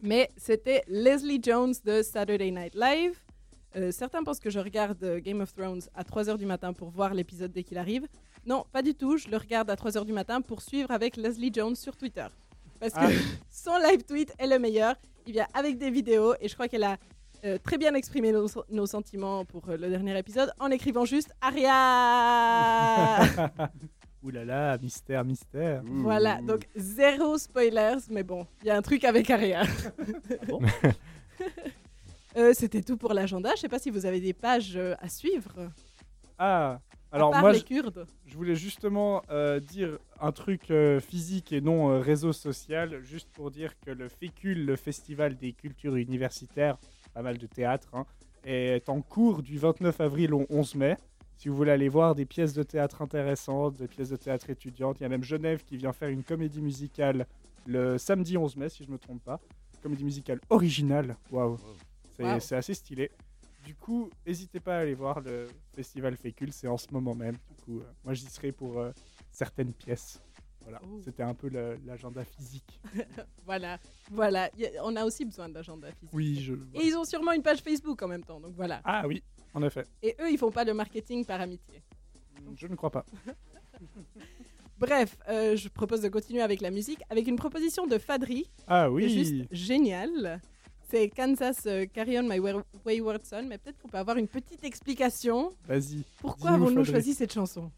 [0.00, 3.20] Mais c'était Leslie Jones de Saturday Night Live.
[3.76, 6.88] Euh, certains pensent que je regarde euh, Game of Thrones à 3h du matin pour
[6.90, 8.06] voir l'épisode dès qu'il arrive.
[8.46, 9.16] Non, pas du tout.
[9.16, 12.26] Je le regarde à 3h du matin pour suivre avec Leslie Jones sur Twitter.
[12.80, 13.10] Parce que Ah.
[13.50, 14.94] son live tweet est le meilleur.
[15.26, 16.96] Il vient avec des vidéos et je crois qu'elle a
[17.44, 21.30] euh, très bien exprimé nos, nos sentiments pour euh, le dernier épisode en écrivant juste
[21.40, 23.20] Aria.
[24.22, 25.82] Ouh là là, mystère, mystère.
[25.84, 29.62] voilà, donc zéro spoilers, mais bon, il y a un truc avec Aria.
[30.48, 30.60] bon
[32.36, 33.52] Euh, C'était tout pour l'agenda.
[33.56, 35.70] Je sais pas si vous avez des pages à suivre.
[36.38, 36.80] Ah,
[37.12, 38.06] Alors, moi, les je, Kurdes.
[38.26, 43.28] je voulais justement euh, dire un truc euh, physique et non euh, réseau social, juste
[43.32, 46.76] pour dire que le FECUL, le Festival des cultures universitaires,
[47.14, 48.04] pas mal de théâtre, hein,
[48.44, 50.96] est en cours du 29 avril au 11 mai.
[51.36, 54.98] Si vous voulez aller voir des pièces de théâtre intéressantes, des pièces de théâtre étudiantes,
[55.00, 57.26] il y a même Genève qui vient faire une comédie musicale
[57.66, 59.40] le samedi 11 mai, si je ne me trompe pas.
[59.82, 61.58] Comédie musicale originale, waouh,
[62.16, 62.40] c'est Waouh.
[62.40, 63.10] c'est assez stylé.
[63.66, 67.34] Du coup, n'hésitez pas à aller voir le festival Fécule, c'est en ce moment même.
[67.34, 68.92] Du coup, euh, moi j'y serai pour euh,
[69.32, 70.22] certaines pièces.
[70.62, 71.00] Voilà, Oh.
[71.04, 71.48] c'était un peu
[71.84, 72.80] l'agenda physique.
[73.44, 73.78] Voilà,
[74.10, 74.44] voilà.
[74.44, 74.50] A-
[74.84, 76.14] on a aussi besoin d'agenda physique.
[76.14, 76.54] Oui, je.
[76.74, 78.80] Et ils ont sûrement une page Facebook en même temps, donc voilà.
[78.84, 79.22] Ah oui,
[79.54, 79.84] en effet.
[80.02, 81.82] Et eux, ils font pas le marketing par amitié.
[82.56, 83.04] Je ne crois pas.
[84.78, 88.90] Bref, euh, je propose de continuer avec la musique, avec une proposition de Fadri, Ah
[88.90, 89.08] oui.
[89.08, 90.40] juste géniale.
[90.88, 94.28] C'est Kansas euh, Carry On My Wa- Wayward Son, mais peut-être qu'on peut avoir une
[94.28, 95.50] petite explication.
[95.66, 96.04] Vas-y.
[96.20, 97.70] Pourquoi Dis-nous, avons-nous choisi cette chanson?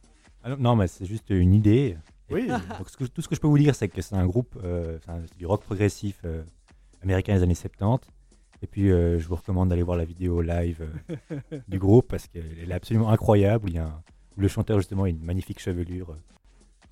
[0.43, 1.97] Ah non, non, mais c'est juste une idée.
[2.31, 2.43] Oui.
[2.43, 4.27] puis, donc, ce que- tout ce que je peux vous dire, c'est que c'est un
[4.27, 6.43] groupe, euh, c'est un- c'est du rock progressif euh,
[7.03, 8.07] américain des années 70.
[8.61, 12.27] Et puis, euh, je vous recommande d'aller voir la vidéo live euh, du groupe parce
[12.27, 13.71] qu'elle est absolument incroyable.
[13.71, 14.03] Il y a un-
[14.37, 16.17] le chanteur, justement, a une magnifique chevelure, euh,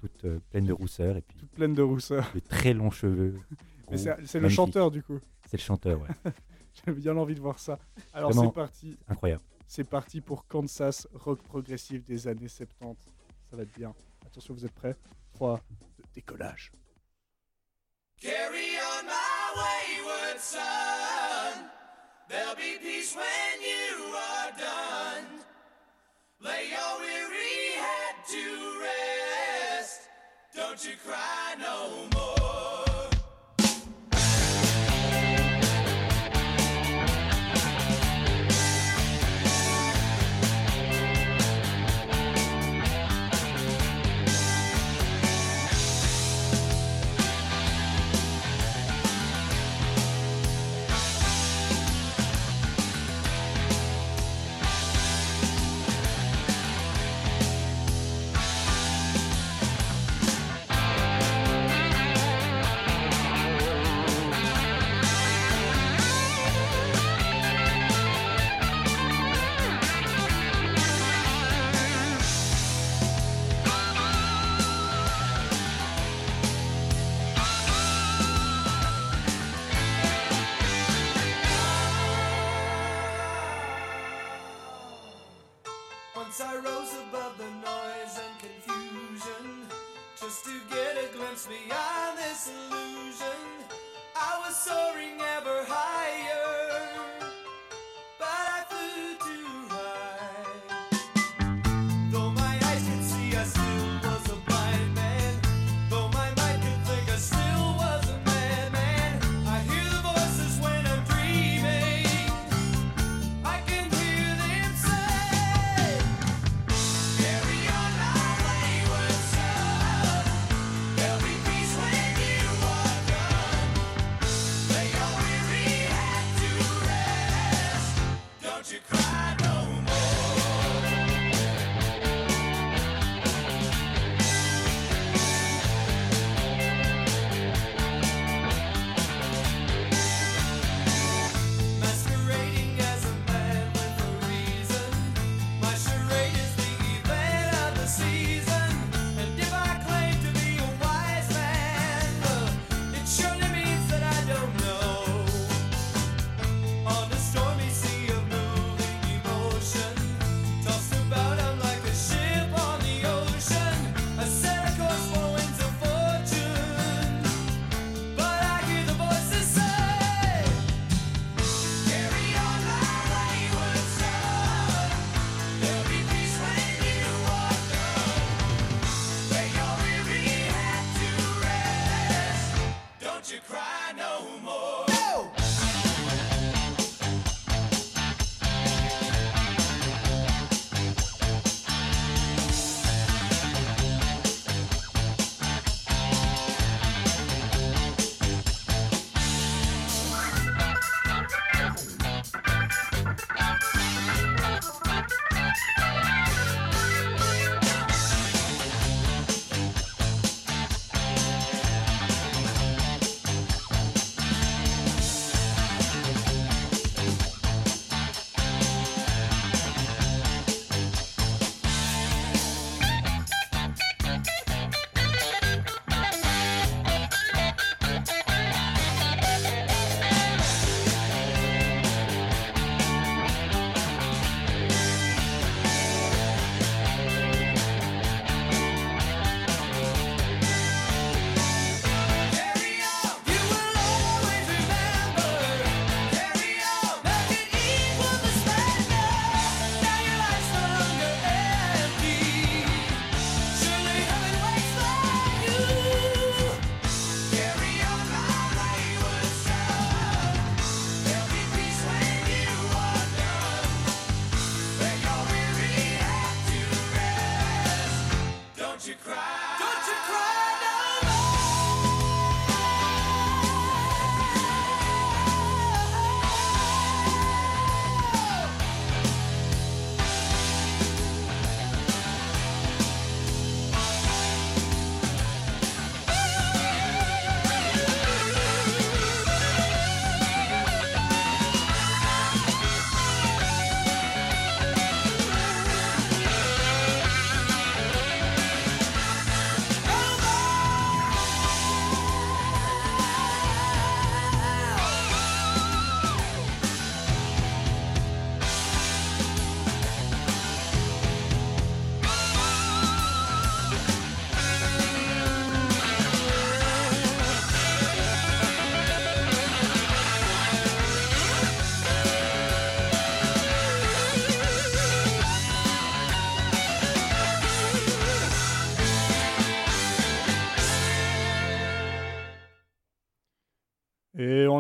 [0.01, 2.31] toute euh, pleine de rousseur, et puis Toute pleine de rousseur.
[2.35, 3.35] de très longs cheveux.
[3.91, 5.19] Mais gros, c'est c'est le chanteur du coup.
[5.47, 6.09] C'est le chanteur, ouais.
[6.87, 7.79] J'ai bien envie de voir ça.
[8.13, 8.99] Alors c'est parti.
[9.09, 9.43] Incroyable.
[9.67, 12.97] C'est parti pour Kansas rock progressif des années 70.
[13.51, 13.95] Ça va être bien.
[14.25, 14.97] Attention, vous êtes prêts?
[15.35, 15.61] 3,
[15.99, 16.73] 2, décollage.
[18.21, 20.59] Carry on my wayward son.
[22.29, 25.45] There'll be peace when you are done.
[26.41, 30.09] Lay your weary head to rest.
[30.55, 32.46] Don't you cry no more.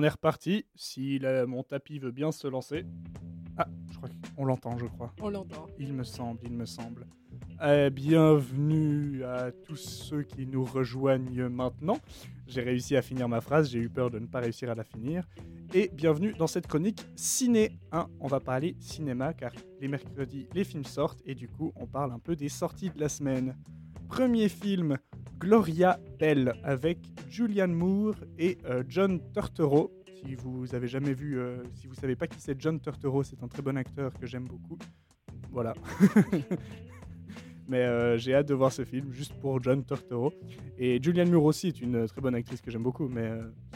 [0.06, 0.64] Est reparti.
[0.74, 2.84] Si la- mon tapis veut bien se lancer.
[3.58, 5.12] Ah, je crois qu'on l'entend, je crois.
[5.20, 5.66] On l'entend.
[5.78, 7.06] Il me semble, il me semble.
[7.66, 11.96] Eh, bienvenue à tous ceux qui nous rejoignent maintenant.
[12.46, 14.84] J'ai réussi à finir ma phrase, j'ai eu peur de ne pas réussir à la
[14.84, 15.26] finir.
[15.74, 17.78] Et bienvenue dans cette chronique ciné.
[17.92, 18.08] hein.
[18.20, 22.12] on va parler cinéma car les mercredis, les films sortent et du coup, on parle
[22.12, 23.56] un peu des sorties de la semaine.
[24.08, 24.96] Premier film,
[25.38, 26.98] Gloria Bell avec
[27.28, 29.92] Julianne Moore et euh, John Turturro.
[30.06, 33.42] Si vous avez jamais vu, euh, si vous savez pas qui c'est John Turturro, c'est
[33.42, 34.78] un très bon acteur que j'aime beaucoup.
[35.50, 35.74] Voilà.
[37.68, 40.32] Mais euh, j'ai hâte de voir ce film juste pour John Turturro.
[40.78, 43.28] Et Julianne Moore aussi est une très bonne actrice que j'aime beaucoup, mais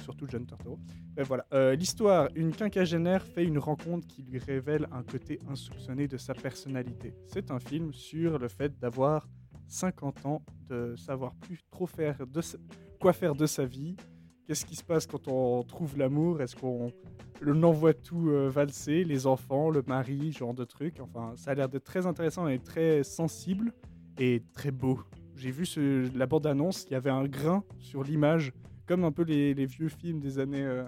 [0.05, 0.78] surtout John Turturro.
[1.26, 1.45] Voilà.
[1.74, 7.14] L'histoire, une quinquagénaire fait une rencontre qui lui révèle un côté insoupçonné de sa personnalité.
[7.26, 9.26] C'est un film sur le fait d'avoir
[9.70, 12.40] 50 ans, de savoir plus trop faire de
[13.00, 13.96] quoi faire de sa vie.
[14.46, 16.42] Qu'est-ce qui se passe quand on trouve l'amour?
[16.42, 16.92] Est-ce qu'on
[17.40, 21.54] le- envoie tout euh, valser, les enfants, le mari, genre de trucs Enfin, ça a
[21.54, 23.72] l'air d'être très intéressant et très sensible
[24.18, 25.00] et très beau.
[25.36, 28.52] J'ai vu ce- la bande-annonce, il y avait un grain sur l'image,
[28.86, 30.82] comme un peu les, les vieux films des années euh,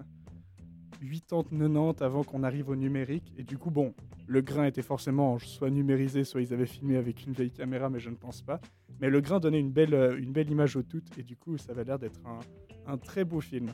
[1.03, 3.33] 80-90 avant qu'on arrive au numérique.
[3.37, 3.95] Et du coup, bon,
[4.27, 8.01] le grain était forcément soit numérisé, soit ils avaient filmé avec une vieille caméra, mais
[8.01, 8.61] je ne pense pas.
[9.01, 11.59] Mais le grain donnait une belle, euh, une belle image au tout, et du coup,
[11.59, 12.41] ça avait l'air d'être un,
[12.87, 13.67] un très beau film.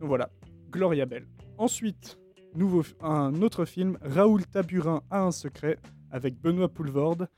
[0.00, 0.30] Donc voilà,
[0.70, 1.26] Gloria Bell.
[1.58, 2.18] Ensuite,
[2.54, 5.78] nouveau, un autre film, Raoul Taburin a un secret,
[6.10, 7.28] avec Benoît Poulvorde.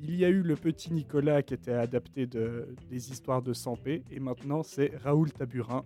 [0.00, 4.02] Il y a eu le petit Nicolas qui était adapté de, des histoires de Sampé,
[4.10, 5.84] et maintenant c'est Raoul Taburin,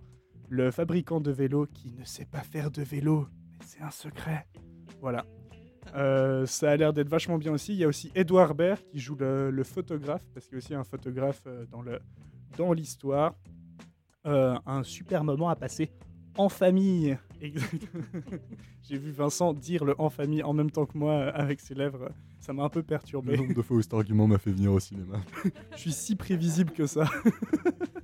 [0.53, 3.27] le fabricant de vélos qui ne sait pas faire de vélo,
[3.65, 4.45] c'est un secret.
[5.01, 5.25] Voilà.
[5.95, 7.73] Euh, ça a l'air d'être vachement bien aussi.
[7.73, 10.59] Il y a aussi Edouard Baird qui joue le, le photographe, parce qu'il y a
[10.59, 11.99] aussi un photographe euh, dans le
[12.55, 13.33] dans l'histoire.
[14.27, 15.91] Euh, un super moment à passer
[16.37, 17.17] en famille.
[18.83, 21.73] J'ai vu Vincent dire le en famille en même temps que moi euh, avec ses
[21.73, 22.09] lèvres.
[22.39, 23.37] Ça m'a un peu Le perturbé.
[23.37, 25.19] nombre de fois où cet argument m'a fait venir au cinéma.
[25.71, 27.05] Je suis si prévisible que ça.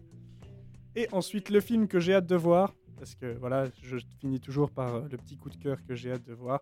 [0.95, 4.71] Et ensuite, le film que j'ai hâte de voir, parce que voilà, je finis toujours
[4.71, 6.61] par euh, le petit coup de cœur que j'ai hâte de voir.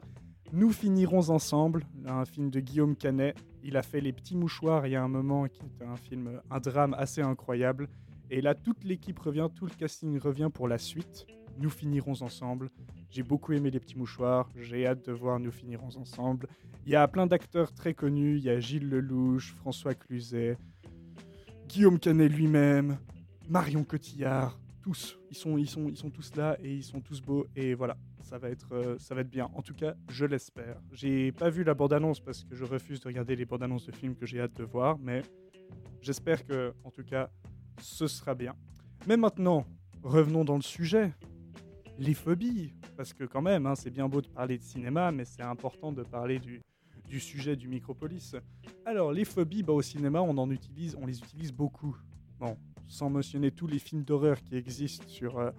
[0.53, 3.35] Nous finirons ensemble, un film de Guillaume Canet.
[3.63, 6.27] Il a fait Les Petits Mouchoirs il y a un moment, qui est un film,
[6.27, 7.89] euh, un drame assez incroyable.
[8.29, 11.25] Et là, toute l'équipe revient, tout le casting revient pour la suite.
[11.59, 12.69] Nous finirons ensemble.
[13.09, 14.49] J'ai beaucoup aimé Les Petits Mouchoirs.
[14.55, 16.47] J'ai hâte de voir Nous finirons ensemble.
[16.85, 18.37] Il y a plein d'acteurs très connus.
[18.37, 20.57] Il y a Gilles Lelouch, François Cluzet,
[21.67, 22.97] Guillaume Canet lui-même,
[23.49, 24.59] Marion Cotillard.
[24.81, 27.45] Tous, ils sont, ils, sont, ils sont tous là et ils sont tous beaux.
[27.55, 29.49] Et voilà, ça va être, euh, ça va être bien.
[29.53, 30.77] En tout cas, je l'espère.
[30.91, 34.15] J'ai pas vu la bande-annonce parce que je refuse de regarder les bandes-annonces de films
[34.15, 34.97] que j'ai hâte de voir.
[34.99, 35.23] Mais
[36.01, 37.29] j'espère que, en tout cas,
[37.81, 38.55] ce sera bien.
[39.07, 39.65] Mais maintenant,
[40.03, 41.13] revenons dans le sujet.
[41.97, 42.73] Les phobies.
[42.95, 45.91] Parce que quand même, hein, c'est bien beau de parler de cinéma, mais c'est important
[45.91, 46.61] de parler du,
[47.07, 48.35] du sujet du Micropolis.
[48.85, 51.97] Alors, les phobies, bah, au cinéma, on en utilise, on les utilise beaucoup.
[52.39, 52.57] Bon,
[52.87, 55.51] sans mentionner tous les films d'horreur qui existent sur euh,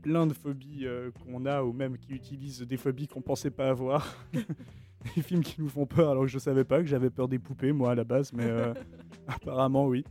[0.00, 3.68] plein de phobies euh, qu'on a, ou même qui utilisent des phobies qu'on pensait pas
[3.68, 4.16] avoir.
[5.16, 7.38] des films qui nous font peur, alors que je savais pas que j'avais peur des
[7.38, 8.74] poupées, moi, à la base, mais euh,
[9.28, 10.04] apparemment, oui.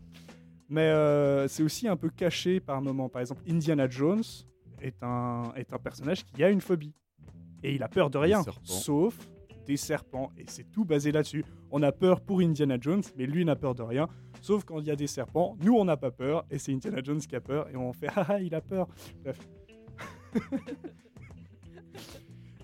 [0.70, 3.10] Mais euh, c'est aussi un peu caché par moments.
[3.10, 4.24] Par exemple, Indiana Jones
[4.82, 6.94] est un, est un personnage qui a une phobie.
[7.64, 9.18] Et il a peur de rien, sauf
[9.66, 10.32] des serpents.
[10.38, 11.44] Et c'est tout basé là-dessus.
[11.72, 14.08] On a peur pour Indiana Jones, mais lui n'a peur de rien.
[14.42, 17.02] Sauf quand il y a des serpents, nous on n'a pas peur, et c'est Indiana
[17.04, 18.88] Jones qui a peur, et on fait ah il a peur.
[19.24, 19.40] Bref.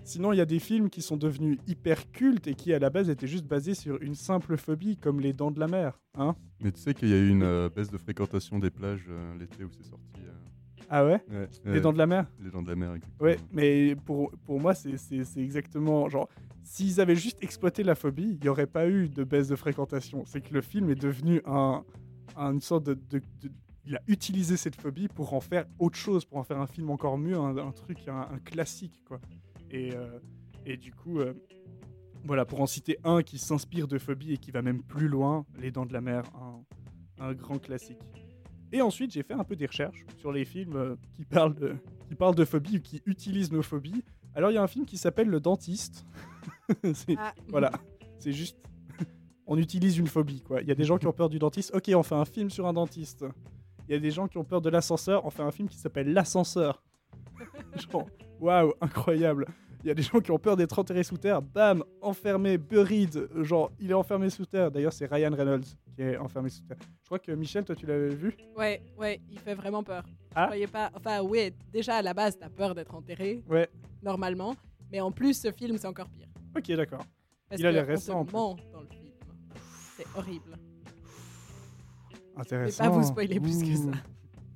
[0.04, 2.90] Sinon, il y a des films qui sont devenus hyper cultes et qui à la
[2.90, 5.98] base étaient juste basés sur une simple phobie, comme Les Dents de la Mer.
[6.14, 9.06] Hein Mais tu sais qu'il y a eu une euh, baisse de fréquentation des plages
[9.08, 10.04] euh, l'été où c'est sorti.
[10.24, 10.30] euh,
[10.88, 13.24] ah ouais ouais, Les Dents de la Mer Les dents de la mer, exactement.
[13.28, 16.08] Ouais, mais pour, pour moi, c'est- c'est c'est exactement.
[16.08, 16.28] Genre,
[16.62, 20.24] s'ils avaient juste exploité la phobie, il n'y aurait pas eu de baisse de fréquentation.
[20.26, 21.84] C'est que le film est devenu un,
[22.36, 23.50] un- une sorte de, de- de-
[23.88, 26.90] Il a utilisé cette phobie pour en faire autre chose, pour en faire un film
[26.90, 29.20] encore mieux, un, un truc, un, un classique, quoi.
[29.70, 30.18] Et, euh,
[30.64, 31.34] et du coup, euh,
[32.24, 35.46] voilà, pour en citer un qui s'inspire de phobie et qui va même plus loin,
[35.60, 36.64] Les Dents de la Mer, un,
[37.24, 38.00] un grand classique.
[38.72, 41.76] Et ensuite, j'ai fait un peu des recherches sur les films euh, qui, parlent de,
[42.08, 44.02] qui parlent de phobie ou qui utilisent nos phobies.
[44.34, 46.04] Alors, il y a un film qui s'appelle Le Dentiste.
[47.16, 47.32] Ah.
[47.46, 47.70] Voilà,
[48.18, 48.58] c'est juste.
[49.46, 50.60] On utilise une phobie, quoi.
[50.62, 51.72] Il y a des gens qui ont peur du dentiste.
[51.74, 53.24] Ok, on fait un film sur un dentiste.
[53.88, 55.24] Il y a des gens qui ont peur de l'ascenseur.
[55.24, 56.82] On fait un film qui s'appelle L'ascenseur.
[57.92, 58.08] Genre,
[58.40, 59.46] waouh, incroyable.
[59.86, 61.40] Il y a des gens qui ont peur d'être enterrés sous terre.
[61.40, 63.28] Bam, enfermé, buried.
[63.44, 64.68] Genre, il est enfermé sous terre.
[64.72, 65.62] D'ailleurs, c'est Ryan Reynolds
[65.94, 66.76] qui est enfermé sous terre.
[67.02, 70.02] Je crois que Michel, toi, tu l'avais vu Ouais, ouais, il fait vraiment peur.
[70.08, 70.46] Je Ah.
[70.46, 70.90] croyais pas.
[70.92, 73.68] Enfin, oui, déjà à la base, t'as peur d'être enterré, Ouais,
[74.02, 74.56] normalement.
[74.90, 76.26] Mais en plus, ce film, c'est encore pire.
[76.56, 77.04] ok, d'accord.
[77.48, 79.12] Parce Il a l'air récent, dans le film.
[79.96, 80.58] C'est horrible.
[82.10, 82.84] Je vais Intéressant.
[82.84, 83.92] pas vous spoiler plus que ça.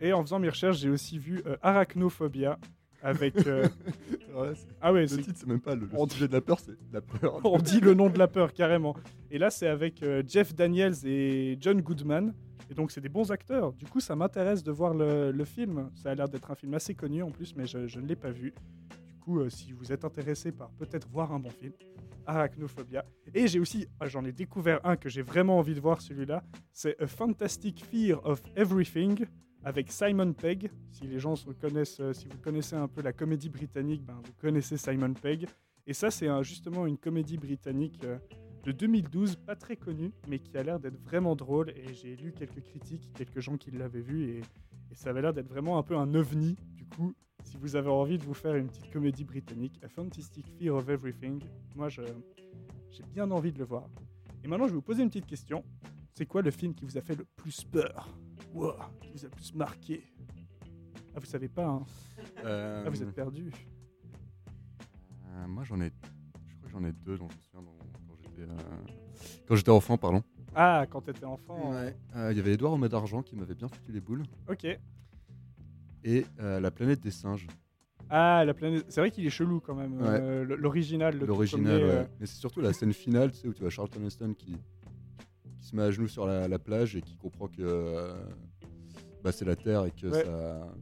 [0.00, 2.58] Et en faisant mes recherches, j'ai aussi vu euh, Arachnophobia
[3.02, 3.46] avec.
[3.46, 3.66] euh,
[4.36, 6.60] Ouais, Ah ouais, le titre, c'est même pas le, le On- sujet de la peur,
[6.60, 7.40] c'est la peur.
[7.44, 8.94] on dit le nom de la peur carrément.
[9.30, 12.32] Et là, c'est avec euh, Jeff Daniels et John Goodman.
[12.70, 13.72] Et donc, c'est des bons acteurs.
[13.72, 15.90] Du coup, ça m'intéresse de voir le, le film.
[15.96, 18.14] Ça a l'air d'être un film assez connu en plus, mais je, je ne l'ai
[18.14, 18.54] pas vu.
[19.08, 21.72] Du coup, euh, si vous êtes intéressé par peut-être voir un bon film,
[22.26, 23.04] Arachnophobia.
[23.34, 26.44] Et j'ai aussi, ah, j'en ai découvert un que j'ai vraiment envie de voir celui-là.
[26.72, 29.24] C'est A Fantastic Fear of Everything
[29.64, 30.70] avec Simon Pegg.
[30.90, 34.20] Si les gens se connaissent, euh, si vous connaissez un peu la comédie britannique, ben,
[34.24, 35.46] vous connaissez Simon Pegg.
[35.86, 38.18] Et ça, c'est justement une comédie britannique euh,
[38.64, 41.70] de 2012, pas très connue, mais qui a l'air d'être vraiment drôle.
[41.70, 44.38] Et j'ai lu quelques critiques, quelques gens qui l'avaient vu, et,
[44.90, 46.56] et ça avait l'air d'être vraiment un peu un ovni.
[46.74, 50.46] Du coup, si vous avez envie de vous faire une petite comédie britannique, A Fantastic
[50.58, 51.40] Fear of Everything,
[51.74, 52.04] moi, j'ai
[53.12, 53.88] bien envie de le voir.
[54.44, 55.64] Et maintenant, je vais vous poser une petite question.
[56.14, 58.08] C'est quoi le film qui vous a fait le plus peur?
[58.54, 60.02] Wow, Qui vous a plus marqué
[61.14, 61.84] Ah, vous savez pas, hein
[62.44, 63.50] Euh, Ah, vous êtes perdu.
[65.28, 65.90] euh, moi, j'en ai.
[66.48, 67.62] Je crois que j'en ai deux dont je me souviens
[68.08, 68.42] quand j'étais.
[68.50, 68.56] euh,
[69.46, 70.22] Quand j'étais enfant, pardon.
[70.54, 71.72] Ah, quand t'étais enfant.
[71.72, 71.96] Ouais.
[72.16, 74.24] Euh, Il y avait Edouard au mât d'argent qui m'avait bien foutu les boules.
[74.48, 74.66] Ok.
[76.02, 77.46] Et euh, La planète des singes.
[78.08, 78.84] Ah, la planète.
[78.88, 80.00] C'est vrai qu'il est chelou quand même.
[80.00, 80.08] Ouais.
[80.08, 81.88] euh, L'original, le L'original, ouais.
[81.90, 84.56] euh, Mais c'est surtout la scène finale, tu sais, où tu vois Charlton Heston qui,
[85.60, 88.14] qui se met à genoux sur la, la plage et qui comprend que euh,
[89.22, 90.24] bah, c'est la Terre et que Ouais.
[90.24, 90.72] ça.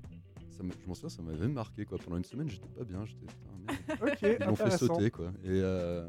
[0.50, 1.98] ça m'a- je m'en souviens, ça m'avait marqué quoi.
[1.98, 3.04] Pendant une semaine, j'étais pas bien.
[3.04, 4.12] J'étais putain, merde.
[4.12, 5.32] Ok, Ils m'ont fait sauter quoi.
[5.44, 6.06] Et euh,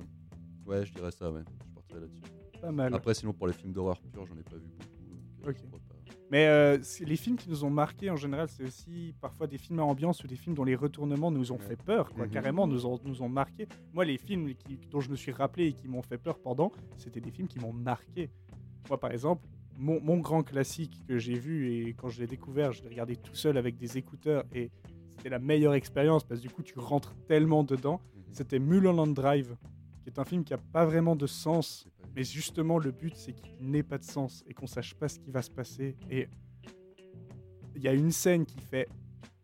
[0.65, 1.41] ouais, je dirais ça, ouais.
[1.67, 2.21] Je partirais là-dessus.
[2.61, 2.93] Pas mal.
[2.93, 5.07] Après, sinon, pour les films d'horreur purs, j'en ai pas vu beaucoup.
[5.09, 5.57] donc, euh, Ok.
[5.61, 5.95] je crois pas.
[6.31, 9.79] Mais euh, les films qui nous ont marqués en général, c'est aussi parfois des films
[9.79, 11.63] à ambiance ou des films dont les retournements nous ont Ouais.
[11.65, 12.31] fait peur, quoi, Mhm.
[12.31, 13.67] carrément, nous ont, nous ont marqué.
[13.93, 16.71] Moi, les films qui- dont je me suis rappelé et qui m'ont fait peur pendant,
[16.97, 18.29] c'était des films qui m'ont marqué.
[18.89, 22.73] Moi, par exemple, mon, mon grand classique que j'ai vu et quand je l'ai découvert,
[22.73, 24.71] je l'ai regardé tout seul avec des écouteurs et
[25.15, 28.01] c'était la meilleure expérience parce que du coup, tu rentres tellement dedans.
[28.15, 28.23] Mhm.
[28.31, 29.55] C'était Mulholland Drive,
[30.01, 31.87] qui est un film qui a pas vraiment de sens.
[32.15, 35.19] Mais justement, le but, c'est qu'il n'ait pas de sens et qu'on sache pas ce
[35.19, 35.95] qui va se passer.
[36.09, 36.27] Et
[37.75, 38.87] il y a une scène qui fait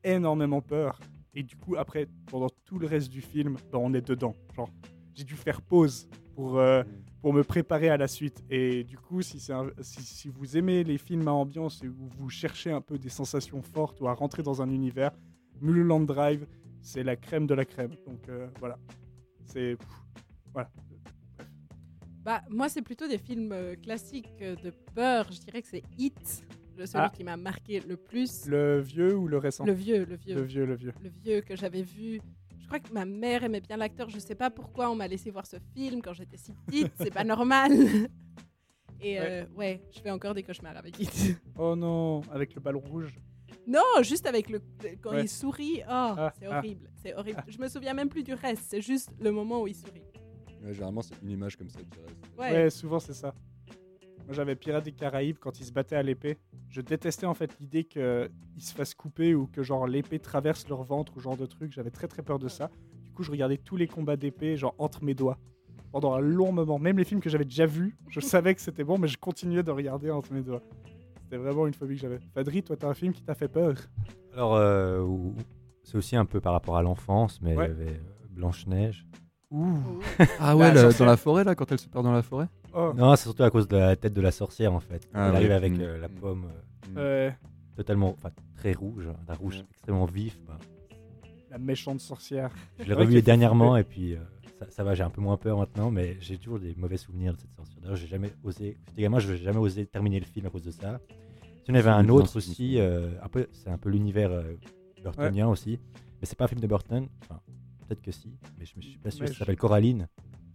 [0.03, 0.99] énormément peur.
[1.33, 4.33] Et du coup, après, pendant tout le reste du film, ben, on est dedans.
[4.55, 4.69] Genre,
[5.13, 6.83] j'ai dû faire pause pour, euh,
[7.25, 8.43] pour me préparer à la suite.
[8.51, 12.07] Et du coup, si, un- si, si vous aimez les films à ambiance et où
[12.19, 15.09] vous cherchez un peu des sensations fortes ou à rentrer dans un univers,
[15.59, 16.45] Mulholland Drive,
[16.81, 17.95] c'est la crème de la crème.
[18.05, 18.77] Donc euh, voilà.
[19.43, 19.75] C'est.
[20.53, 20.69] Voilà.
[22.23, 25.31] Bah, moi, c'est plutôt des films euh, classiques euh, de peur.
[25.31, 26.45] Je dirais que c'est Hit,
[26.77, 27.11] le celui Ah.
[27.11, 28.45] qui m'a marqué le plus.
[28.45, 29.65] Le vieux ou le récent?
[29.65, 30.35] Le vieux, le vieux.
[30.35, 30.93] Le vieux, le vieux.
[31.01, 32.21] le vieux que j'avais vu.
[32.65, 34.09] Je crois que ma mère aimait bien l'acteur.
[34.09, 36.91] Je sais pas pourquoi on m'a laissé voir ce film quand j'étais si petite.
[36.97, 37.71] C'est pas normal.
[38.99, 41.39] Et euh, ouais, je fais encore des cauchemars avec It.
[41.59, 43.19] Oh non, avec le ballon rouge.
[43.67, 44.63] Non, juste avec le
[44.99, 45.25] quand Ouais.
[45.25, 45.83] il sourit.
[45.87, 46.57] Oh, c'est ah.
[46.57, 46.89] horrible.
[47.03, 47.43] C'est horrible.
[47.47, 48.63] Je me souviens même plus du reste.
[48.67, 50.01] C'est juste le moment où il sourit.
[50.63, 52.17] Ouais, généralement, c'est une image comme ça qui reste.
[52.35, 52.51] Ouais.
[52.51, 53.35] Ouais, souvent c'est ça.
[54.25, 56.37] Moi j'avais Pirates des Caraïbes quand ils se battaient à l'épée.
[56.69, 60.83] Je détestais en fait l'idée qu'ils se fassent couper ou que genre l'épée traverse leur
[60.83, 61.71] ventre ou genre de truc.
[61.71, 62.69] J'avais très très peur de ça.
[63.03, 65.37] Du coup, je regardais tous les combats d'épée genre entre mes doigts
[65.91, 66.79] pendant un long moment.
[66.79, 69.63] Même les films que j'avais déjà vus, je savais que c'était bon, mais je continuais
[69.63, 70.61] de regarder entre mes doigts.
[71.23, 72.19] C'était vraiment une phobie que j'avais.
[72.33, 73.75] Fadri, toi, t'as un film qui t'a fait peur?
[74.33, 75.05] Alors, euh,
[75.83, 77.65] c'est aussi un peu par rapport à l'enfance, mais Ouais.
[77.65, 78.01] il y avait
[78.31, 79.05] Blanche-Neige.
[79.51, 79.77] Ouh.
[80.39, 82.47] Ah ouais, la dans la forêt là, quand elle se perd dans la forêt?
[82.75, 82.91] Oh.
[82.95, 85.07] Non, c'est surtout à cause de la tête de la sorcière, en fait.
[85.13, 85.37] Ah Elle ouais.
[85.37, 85.81] arrive avec Mm.
[85.81, 86.15] euh, la Mm.
[86.15, 86.45] pomme
[86.97, 87.31] euh, Euh,
[87.75, 89.65] totalement, enfin, très rouge, hein, d'un rouge Ouais.
[89.71, 90.37] extrêmement vif.
[90.47, 90.57] bah,
[91.49, 92.49] la méchante sorcière.
[92.77, 94.19] je l'ai C'est vrai revu qu'elle fait dernièrement, et puis euh,
[94.59, 97.33] ça, ça va, j'ai un peu moins peur maintenant, mais j'ai toujours des mauvais souvenirs
[97.33, 97.79] de cette sorcière.
[97.81, 100.63] D'ailleurs, j'ai jamais osé, j'étais gamin, je n'ai jamais osé terminer le film à cause
[100.63, 100.99] de ça.
[101.65, 104.43] Il y en avait un autre aussi, euh, un peu, c'est un peu l'univers euh,
[105.01, 105.79] burtonien aussi,
[106.19, 107.39] mais c'est pas un film de Burton, enfin,
[107.87, 109.21] peut-être que si, mais je ne suis pas sûr.
[109.21, 110.07] Mais Ça je- s'appelle Coraline.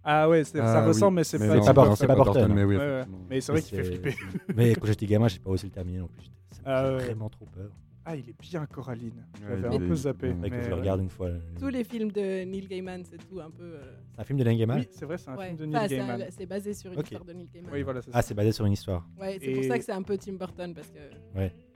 [0.03, 0.89] Ah ouais, c'est- ça Ah oui.
[0.89, 1.55] ressemble, mais c'est Mais pas.
[1.57, 2.93] non, c'est pas c'est Burton, mais oui, Ouais, ouais.
[2.95, 3.27] effectivement.
[3.29, 4.17] Mais c'est vrai qu'il fait c'est- flipper.
[4.57, 6.25] Mais quand j'étais gamin, j'ai pas osé le terminer non plus.
[6.51, 7.05] Ça me Ah faisait ouais.
[7.05, 7.71] vraiment trop peur.
[8.07, 9.13] Ah, il est bien Coraline.
[9.43, 10.29] Ouais, J'avais il un est- peu zappé.
[10.29, 10.35] ouais.
[10.35, 10.81] Que mais je le ouais.
[10.81, 11.29] regarde une fois.
[11.61, 13.63] Tous les films de Neil Gaiman, c'est tout un peu.
[13.63, 13.83] euh,
[14.15, 15.47] C'est un film de Neil Gaiman Oui, c'est vrai, c'est un ouais.
[15.49, 16.27] film de Enfin, Neil c'est Gaiman.
[16.31, 17.05] c'est basé sur une Ok.
[17.05, 17.71] histoire de Neil Gaiman.
[17.73, 18.29] Oui, voilà, c'est Ah, ça.
[18.29, 19.07] c'est basé sur une histoire.
[19.21, 20.99] Ouais, c'est pour Et- ça que c'est un peu Tim Burton parce que.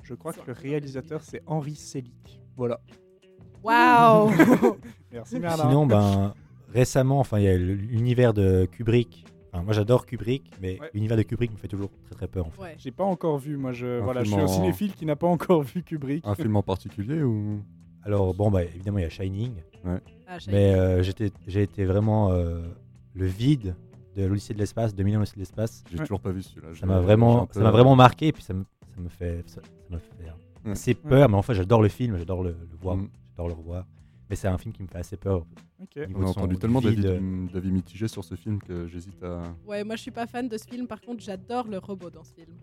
[0.02, 2.40] Je crois que le réalisateur, c'est Henri Selick.
[2.56, 2.80] Voilà.
[3.62, 4.30] Waouh
[5.12, 5.68] Merci Merlin.
[5.68, 6.34] Sinon, ben,
[6.74, 10.90] récemment, enfin, il y a l'univers de Kubrick, Enfin, moi j'adore Kubrick, mais Ouais.
[10.94, 12.60] l'univers de Kubrick me fait toujours très très peur en fait.
[12.60, 12.74] Ouais.
[12.76, 15.06] J'ai pas encore vu, moi je, Un voilà, je film suis un en- cinéphile qui
[15.06, 16.26] n'a pas encore vu Kubrick.
[16.26, 17.60] Un film en particulier ou?
[18.02, 19.52] Alors bon bah évidemment il y a Shining,
[20.26, 21.02] Ah, je mais euh,
[21.46, 22.62] j'ai été vraiment euh,
[23.14, 23.76] le vide
[24.16, 25.84] de l'Odyssée de l'espace, de Millions l'Odyssée de l'espace.
[25.88, 26.02] J'ai Ouais.
[26.04, 26.68] toujours pas vu celui-là.
[26.74, 28.64] Ça m'a vraiment peu- ça m'a vraiment marqué et puis ça me
[28.94, 30.12] ça me fait ça, ça me fait
[30.64, 30.72] Ouais.
[30.72, 33.08] assez peur, mais en fait j'adore le film, j'adore le, le voir, Mm.
[33.30, 33.86] j'adore le revoir.
[34.30, 35.44] Mais c'est un film qui me fait assez peur.
[35.82, 35.90] Ok.
[35.96, 39.42] au niveau On a entendu du tellement d'avis mitigés sur ce film que j'hésite à.
[39.66, 40.86] Ouais, moi je suis pas fan de ce film.
[40.86, 42.56] Par contre, j'adore le robot dans ce film.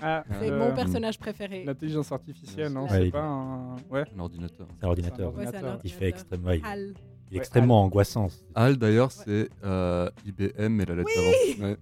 [0.00, 1.62] Ah, C'est euh, mon personnage préféré.
[1.64, 3.76] L'intelligence artificielle, non Ouais, C'est il- pas un.
[3.88, 4.04] Ouais.
[4.16, 4.66] Un ordinateur.
[4.80, 5.36] C'est un ordinateur.
[5.36, 5.44] Ouais.
[5.84, 6.80] Il fait extrêmement, ouais, il- Hal.
[6.80, 8.28] il est Ouais, extrêmement angoissant.
[8.56, 11.66] HAL d'ailleurs, c'est euh, IBM et la lettre Oui avant.
[11.68, 11.76] Ouais.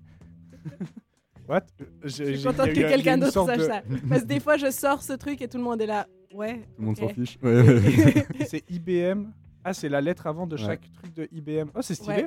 [1.49, 1.61] What?
[2.03, 3.83] Je suis contente que quelqu'un d'autre sache ça.
[4.09, 6.07] Parce que des fois, je sors ce truc et tout le monde est là.
[6.35, 6.57] Ouais.
[6.75, 7.39] Tout le monde s'en fiche.
[7.43, 8.27] Ouais.
[8.47, 9.27] C'est IBM.
[9.63, 10.63] Ah, c'est la lettre avant de Ouais.
[10.63, 11.69] chaque truc de IBM.
[11.75, 12.27] Oh, c'est stylé.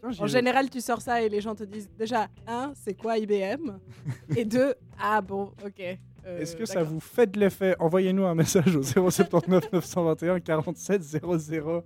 [0.00, 3.18] Putain, En général, tu sors ça et les gens te disent déjà, un, c'est quoi
[3.18, 3.78] IBM
[4.36, 5.80] Et deux, ah bon, ok.
[6.24, 7.74] euh, Est-ce que ça vous fait de l'effet?
[7.80, 11.84] Envoyez-nous un message au 079 921 47 00.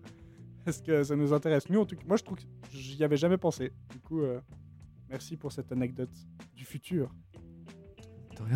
[0.67, 1.69] Est-ce que ça nous intéresse?
[1.71, 3.73] Nous, en tout cas, moi, je trouve que j'y avais jamais pensé.
[3.91, 4.39] Du coup, euh,
[5.09, 6.13] merci pour cette anecdote
[6.55, 7.11] du futur.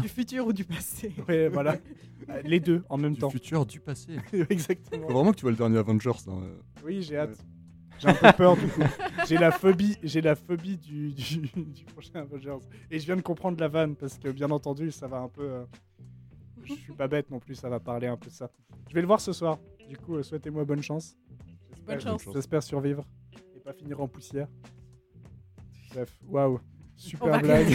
[0.01, 1.77] Du futur ou du passé Ouais, voilà.
[2.45, 3.31] Les deux en même Du temps.
[3.31, 4.17] futur, du passé.
[4.51, 5.07] Exactement.
[5.07, 6.11] Faut vraiment que tu vois le dernier Avengers.
[6.29, 6.43] hein.
[6.85, 7.39] Oui, j'ai hâte.
[7.99, 8.83] J'ai un peu peur du coup.
[9.27, 12.59] J'ai la phobie, j'ai la phobie du, du, du prochain Avengers.
[12.91, 15.43] Et je viens de comprendre la vanne parce que bien entendu, ça va un peu.
[15.43, 15.65] euh,
[16.65, 18.51] Je suis pas bête non plus, ça va parler un peu de ça.
[18.91, 19.59] Je vais le voir ce soir.
[19.89, 21.17] Du coup, euh, souhaitez-moi bonne chance.
[21.87, 22.25] Bonne chance.
[22.35, 23.05] J'espère survivre
[23.57, 24.49] et pas finir en poussière.
[25.93, 26.61] Bref, waouh,
[26.97, 27.75] super blague.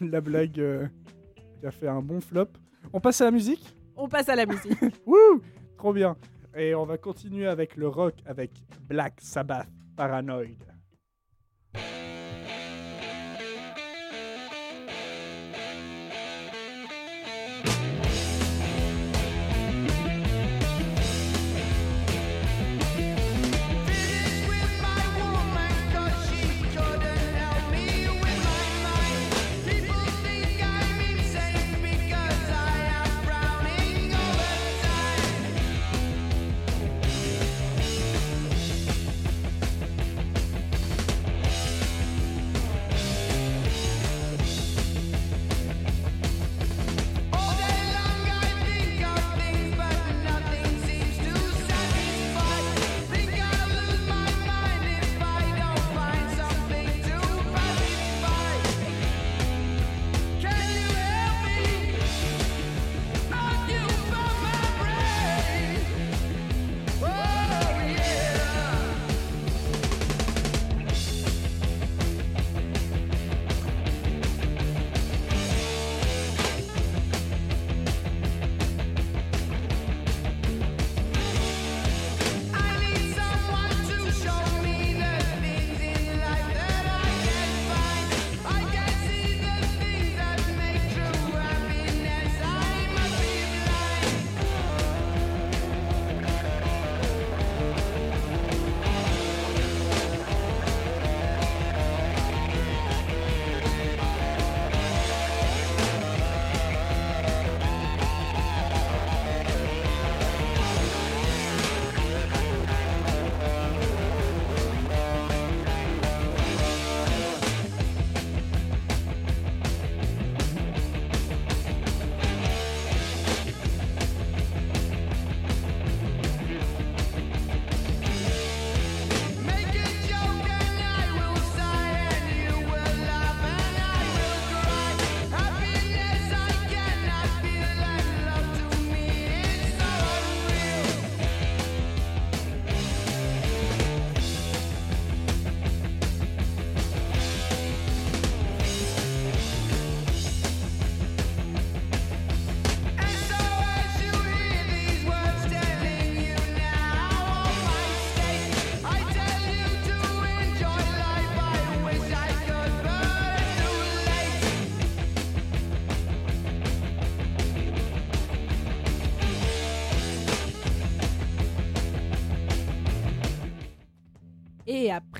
[0.00, 0.86] la blague euh,
[1.64, 2.48] qui a fait un bon flop.
[2.92, 4.78] On passe à la musique On passe à la musique.
[5.06, 5.40] Wouh
[5.78, 6.14] Trop bien.
[6.54, 8.50] Et on va continuer avec le rock avec
[8.86, 10.73] Black Sabbath Paranoid.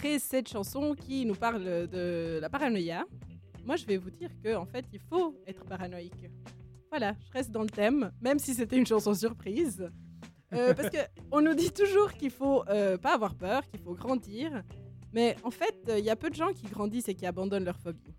[0.05, 3.07] Après cette chanson qui nous parle de la paranoïa,
[3.64, 6.30] moi je vais vous dire que en fait il faut être paranoïque.
[6.90, 9.90] Voilà, je reste dans le thème, même si c'était une chanson surprise.
[10.52, 10.98] Euh, parce que
[11.32, 14.62] on nous dit toujours qu'il faut euh, pas avoir peur, qu'il faut grandir.
[15.14, 17.64] Mais en fait, euh, il y a peu de gens qui grandissent et qui abandonnent
[17.64, 18.14] leur phobie.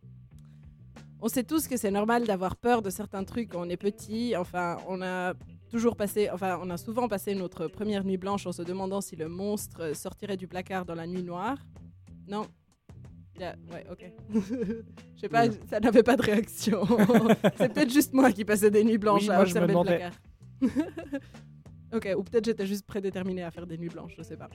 [1.21, 4.35] On sait tous que c'est normal d'avoir peur de certains trucs quand on est petit.
[4.35, 5.35] Enfin, on a
[5.69, 9.15] toujours passé, enfin, on a souvent passé notre première nuit blanche en se demandant si
[9.15, 11.57] le monstre sortirait du placard dans la nuit noire.
[12.27, 12.47] Non
[13.37, 14.11] Yeah, Ouais, ok.
[15.15, 16.85] Je sais pas, ça n'avait pas de réaction.
[17.57, 20.13] c'est peut-être juste moi qui passais des nuits blanches Oui, à moi, observer le placard.
[21.93, 24.49] ok, ou peut-être j'étais juste prédéterminée à faire des nuits blanches, je sais pas.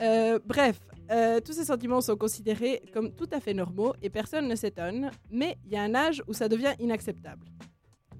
[0.00, 0.80] Euh, bref,
[1.10, 5.10] euh, tous ces sentiments sont considérés comme tout à fait normaux et personne ne s'étonne,
[5.30, 7.46] mais il y a un âge où ça devient inacceptable.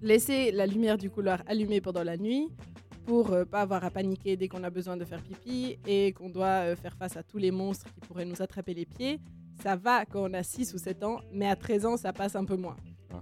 [0.06, 2.48] Laisser la lumière du couloir allumée pendant la nuit
[3.06, 6.30] pour euh, pas avoir à paniquer dès qu'on a besoin de faire pipi et qu'on
[6.30, 9.18] doit euh, faire face à tous les monstres qui pourraient nous attraper les pieds,
[9.64, 12.36] ça va quand on a 6 ou 7 ans, mais à 13 ans, ça passe
[12.36, 12.76] un peu moins.
[13.12, 13.20] Ah.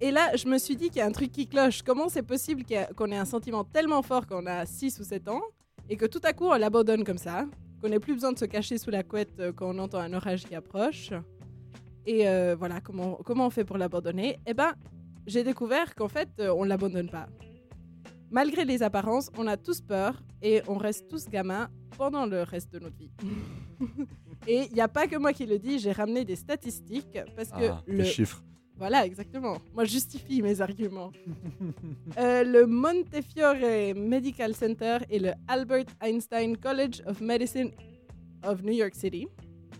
[0.00, 1.82] Et là, je me suis dit qu'il y a un truc qui cloche.
[1.82, 2.62] Comment c'est possible
[2.94, 5.42] qu'on ait un sentiment tellement fort quand on a 6 ou 7 ans
[5.90, 7.46] et que tout à coup on l'abandonne comme ça,
[7.82, 10.14] qu'on n'ait plus besoin de se cacher sous la couette euh, quand on entend un
[10.14, 11.10] orage qui approche?
[12.06, 14.38] Et euh, voilà, comment, comment on fait pour l'abandonner?
[14.46, 14.72] Eh ben,
[15.28, 17.28] j'ai découvert qu'en fait, euh, on ne l'abandonne pas.
[18.30, 22.72] Malgré les apparences, on a tous peur et on reste tous gamins pendant le reste
[22.72, 23.10] de notre vie.
[24.46, 27.50] et il n'y a pas que moi qui le dis, j'ai ramené des statistiques parce
[27.50, 28.42] que Ah, le, les chiffres.
[28.76, 29.56] voilà, exactement.
[29.74, 31.12] Moi, je justifie mes arguments.
[32.18, 33.56] Euh, le Montefiore
[33.96, 37.70] Medical Center et le Albert Einstein College of Medicine
[38.44, 39.26] of New York City,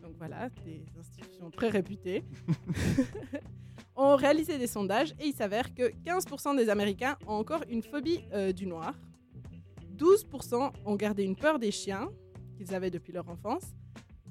[0.02, 2.22] donc voilà, des institutions très réputées,
[3.98, 8.20] ont réalisé des sondages et il s'avère que 15% des Américains ont encore une phobie
[8.32, 8.94] euh, du noir.
[9.96, 12.08] 12% ont gardé une peur des chiens
[12.56, 13.74] qu'ils avaient depuis leur enfance.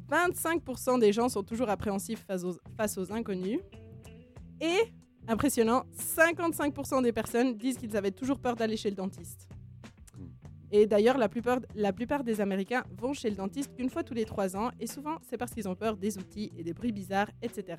[0.09, 3.59] 25% des gens sont toujours appréhensifs face aux, face aux inconnus.
[4.61, 4.93] Et,
[5.27, 9.49] impressionnant, 55% des personnes disent qu'ils avaient toujours peur d'aller chez le dentiste.
[10.71, 14.13] Et d'ailleurs, la plupart, la plupart des Américains vont chez le dentiste qu'une fois tous
[14.13, 16.91] les trois ans, et souvent c'est parce qu'ils ont peur des outils et des bruits
[16.91, 17.77] bizarres, etc.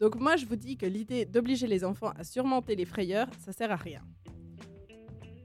[0.00, 3.52] Donc moi, je vous dis que l'idée d'obliger les enfants à surmonter les frayeurs, ça
[3.52, 4.02] sert à rien.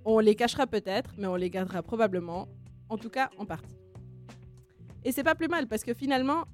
[0.03, 2.47] On les cachera peut-être, mais on les gardera probablement,
[2.89, 3.75] en tout cas en partie.
[5.03, 6.45] Et c'est pas plus mal, parce que finalement,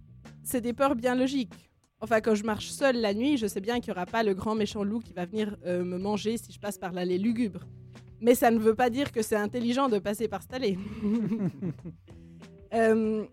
[0.44, 1.54] c'est des peurs bien logiques.
[2.00, 4.34] Enfin, quand je marche seule la nuit, je sais bien qu'il n'y aura pas le
[4.36, 7.62] grand méchant loup qui va venir euh, me manger si je passe par l'allée lugubre.
[8.22, 10.78] Mais ça ne veut pas dire que c'est intelligent de passer par cette allée.
[12.74, 13.26] Euh,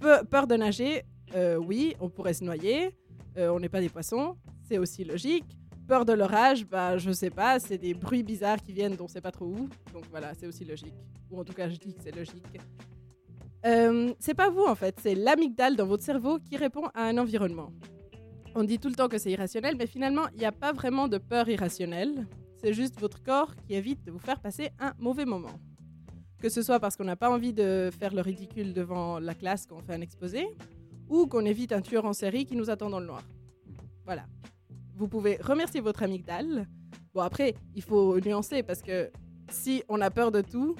[0.00, 1.02] pe- peur de nager,
[1.34, 2.94] euh, oui, on pourrait se noyer.
[3.36, 4.36] Euh, on n'est pas des poissons,
[4.68, 5.56] c'est aussi logique.
[5.86, 9.20] Peur de l'orage, bah, je sais pas, c'est des bruits bizarres qui viennent d'on sait
[9.20, 9.68] pas trop où.
[9.92, 10.94] Donc voilà, c'est aussi logique.
[11.30, 12.44] Ou en tout cas, je dis que c'est logique.
[13.66, 17.18] Euh, c'est pas vous en fait, c'est l'amygdale dans votre cerveau qui répond à un
[17.18, 17.70] environnement.
[18.54, 21.08] On dit tout le temps que c'est irrationnel, mais finalement, il n'y a pas vraiment
[21.08, 22.26] de peur irrationnelle.
[22.56, 25.60] C'est juste votre corps qui évite de vous faire passer un mauvais moment.
[26.38, 29.66] Que ce soit parce qu'on n'a pas envie de faire le ridicule devant la classe
[29.66, 30.46] quand on fait un exposé,
[31.10, 33.22] ou qu'on évite un tueur en série qui nous attend dans le noir.
[34.06, 34.24] Voilà.
[34.96, 36.66] Vous pouvez remercier votre amygdale.
[37.12, 39.10] Bon, après, il faut nuancer parce que
[39.50, 40.76] si on a peur de tout,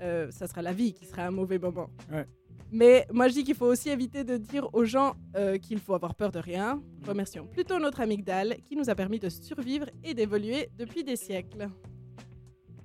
[0.00, 1.88] euh, ça sera la vie qui sera un mauvais moment.
[2.10, 2.26] Ouais.
[2.70, 5.94] Mais moi, je dis qu'il faut aussi éviter de dire aux gens euh, qu'il faut
[5.94, 6.82] avoir peur de rien.
[7.06, 11.68] Remercions plutôt notre amygdale qui nous a permis de survivre et d'évoluer depuis des siècles.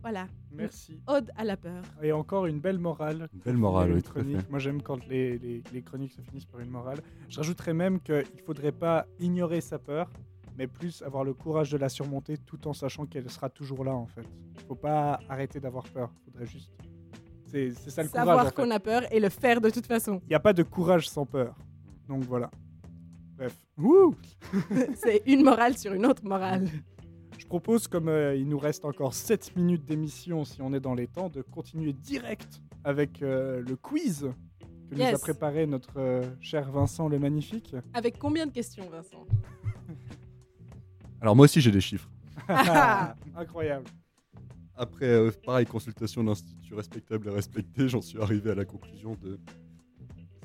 [0.01, 0.27] Voilà.
[0.51, 1.01] Merci.
[1.07, 1.83] Ode à la peur.
[2.01, 3.27] Et encore une belle morale.
[3.33, 4.39] Une belle morale, oui, tout à chronique.
[4.41, 4.49] fait.
[4.49, 6.99] Moi, j'aime quand les, les- les chroniques se finissent par une morale.
[7.27, 10.09] Je rajouterais même qu'il ne faudrait pas ignorer sa peur,
[10.57, 13.93] mais plus avoir le courage de la surmonter tout en sachant qu'elle sera toujours là,
[13.93, 14.25] en fait.
[14.55, 16.09] Il faut pas arrêter d'avoir peur.
[16.27, 16.71] Il faudrait juste.
[17.45, 18.47] C'est c'est ça le Savoir courage.
[18.53, 18.75] en qu'on fait.
[18.75, 20.21] a peur et le faire de toute façon.
[20.25, 21.55] Il n'y a pas de courage sans peur.
[22.07, 22.49] Donc voilà.
[23.37, 23.55] Bref.
[23.77, 24.13] Wouh
[24.95, 26.67] C'est une morale sur une autre morale.
[27.49, 30.93] Je propose, comme euh, il nous reste encore 7 minutes d'émission, si on est dans
[30.93, 34.29] les temps, de continuer direct avec euh, le quiz
[34.87, 35.19] que nous a Yes.
[35.21, 37.75] préparé notre euh, cher Vincent le Magnifique.
[37.95, 39.25] Avec combien de questions, Vincent?
[41.21, 42.07] Alors moi aussi j'ai des chiffres.
[43.35, 43.85] Incroyable.
[44.75, 49.39] Après, euh, pareil, consultation d'instituts respectables et respectés, j'en suis arrivé à la conclusion de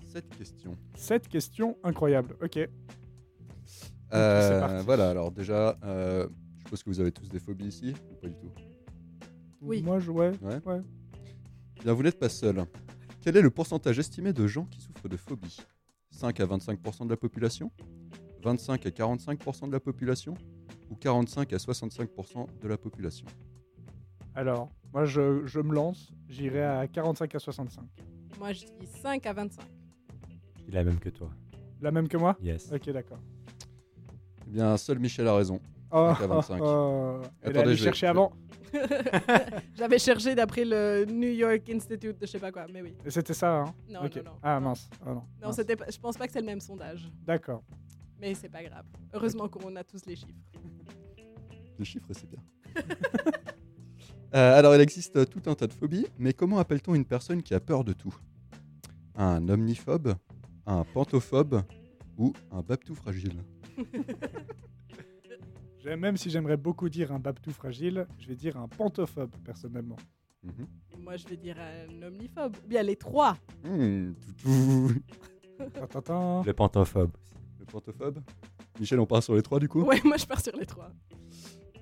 [0.06, 0.74] cette question.
[0.94, 2.34] 7 questions incroyables.
[2.42, 2.66] Ok.
[4.14, 6.26] Euh, voilà, alors déjà, euh,
[6.76, 8.50] suppose que vous avez tous des phobies ici, ou pas du tout
[9.60, 9.82] Oui.
[9.82, 10.10] Moi, je.
[10.10, 10.32] Ouais.
[10.42, 10.60] Ouais.
[10.66, 10.80] ouais.
[11.82, 12.64] Bien, vous n'êtes pas seul.
[13.20, 15.56] Quel est le pourcentage estimé de gens qui souffrent de phobie
[16.10, 17.70] 5 à 25% de la population?
[18.42, 20.34] 25 à 45% de la population?
[20.90, 23.26] Ou 45 à 65% de la population?
[24.34, 26.12] Alors, moi, je, je me lance.
[26.28, 27.84] J'irai à 45 à 65.
[28.38, 29.64] Moi, je dis 5 à 25.
[30.66, 31.30] Il est la même que toi.
[31.80, 32.36] La même que moi?
[32.42, 32.70] Yes.
[32.72, 33.18] Ok, d'accord.
[34.46, 35.60] Eh bien, seul Michel a raison.
[35.90, 36.60] Oh, 5 à 25.
[36.62, 38.32] oh, Elle est Attendez, allée je vais- chercher je- avant.
[39.76, 42.94] J'avais cherché d'après le New York Institute de je sais pas quoi, mais oui.
[43.04, 43.74] Et C'était ça, hein?
[43.88, 44.16] Non, Ok.
[44.16, 44.30] non, non.
[44.42, 44.88] Ah mince.
[45.00, 45.14] Ah, non.
[45.14, 45.56] Non, Mince.
[45.56, 47.08] c'était pas- je pense pas que c'est le même sondage.
[47.24, 47.62] D'accord.
[48.20, 48.84] Mais c'est pas grave.
[49.12, 50.32] Heureusement qu'on a tous les chiffres.
[51.78, 52.40] Les chiffres, c'est bien.
[54.34, 57.54] Euh, alors, il existe tout un tas de phobies, mais comment appelle-t-on une personne qui
[57.54, 58.12] a peur de tout?
[59.14, 60.16] Un omniphobe
[60.66, 61.62] Un pantophobe
[62.18, 63.44] Ou un baptou fragile?
[65.84, 69.96] Même si j'aimerais beaucoup dire un babtou fragile, je vais dire un pantophobe, personnellement.
[70.42, 70.66] Mhm.
[70.98, 72.56] Moi, je vais dire un omniphobe.
[72.66, 73.36] Bien les trois.
[75.92, 76.42] Tintin.
[76.44, 77.10] Le pantophobe.
[77.60, 78.20] Le pantophobe?
[78.80, 79.82] Michel, on part sur les trois du coup?
[79.82, 80.90] Ouais, moi, je pars sur les trois.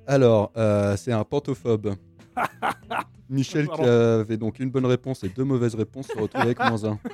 [0.07, 1.95] Alors, euh, c'est un pantophobe.
[3.29, 6.85] Michel, qui avait donc une bonne réponse et deux mauvaises réponses, se retrouve avec moins
[6.85, 6.99] un.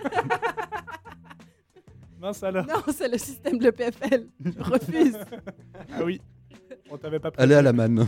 [2.21, 2.67] Mince alors.
[2.67, 4.27] Non, c'est le système de l'EPFL.
[4.45, 5.19] Je refuse.
[5.93, 6.21] Ah oui.
[6.91, 7.31] On t'avait pas.
[7.37, 8.07] Allez à la manne.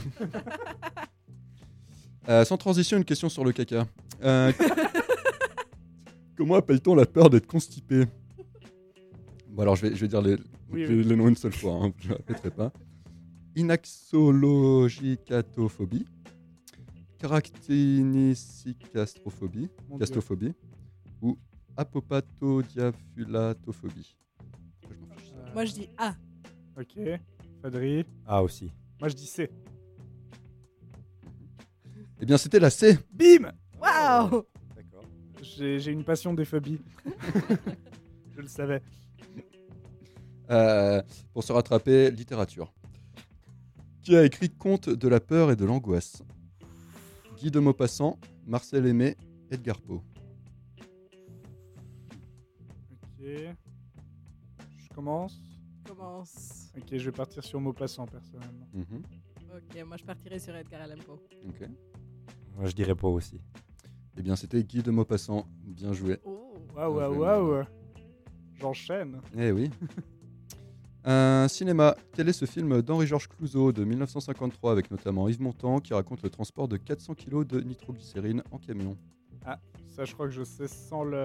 [2.29, 3.87] Euh, sans transition, une question sur le caca.
[4.23, 4.53] Euh,
[6.37, 8.05] comment appelle-t-on la peur d'être constipé?
[9.49, 10.37] Bon, alors je vais, je vais dire les,
[10.71, 12.73] Oui, les noms une seule fois, hein, je ne répéterai pas.
[13.57, 16.07] Inaxologicatophobie,
[19.89, 19.99] Dieu.
[19.99, 20.53] castrophobie
[21.21, 21.37] ou.
[25.37, 26.15] Euh, Moi, je dis A.
[26.79, 26.97] Ok.
[27.63, 28.05] Fadri.
[28.27, 28.73] Ah, aussi.
[29.01, 29.51] Moi, je dis C.
[32.21, 32.99] Eh bien, c'était la C.
[33.13, 34.45] Bim Waouh
[34.77, 35.05] D'accord.
[35.43, 36.81] J'ai j'ai une passion des phobies.
[38.37, 38.83] je le savais.
[40.51, 41.03] Euh,
[41.33, 42.73] pour se rattraper, littérature.
[44.03, 46.23] Qui a écrit Conte de la peur et de l'angoisse?
[47.39, 49.17] Guy de Maupassant, Marcel Aimé,
[49.51, 50.03] Edgar Poe.
[53.03, 53.25] Ok.
[54.79, 55.39] Je commence.
[55.87, 56.60] Commence.
[56.77, 58.67] Ok, je vais partir sur mot passant, personnellement.
[58.73, 59.03] Mhm,
[59.57, 61.15] Ok, moi, je partirai sur Edgar Allan Poe.
[61.49, 61.69] ok.
[62.57, 63.41] Moi, je dirais pas aussi.
[64.17, 65.47] Eh bien, c'était Guy de Maupassant.
[65.65, 66.19] Bien joué.
[66.25, 66.55] Oh.
[66.77, 67.65] Waouh, Bien waouh, joué, waouh.
[68.61, 69.21] J'enchaîne.
[69.37, 69.71] Eh oui.
[71.05, 71.97] Un cinéma.
[72.13, 76.29] Quel est ce film d'Henri-Georges Clouzot de 1953 avec notamment Yves Montand qui raconte le
[76.31, 78.97] transport de 400 kg de nitroglycérine en camion?
[79.89, 81.17] Ça, je crois que je sais sans le.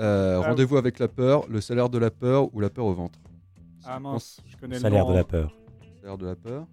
[0.00, 2.94] Euh, Ah, Rendez-vous avec la peur, le salaire de la peur ou la peur au
[2.94, 3.18] ventre?
[3.90, 5.56] Ah mince, je connais le Salaire nom de la peur.
[6.00, 6.66] Salaire de la peur,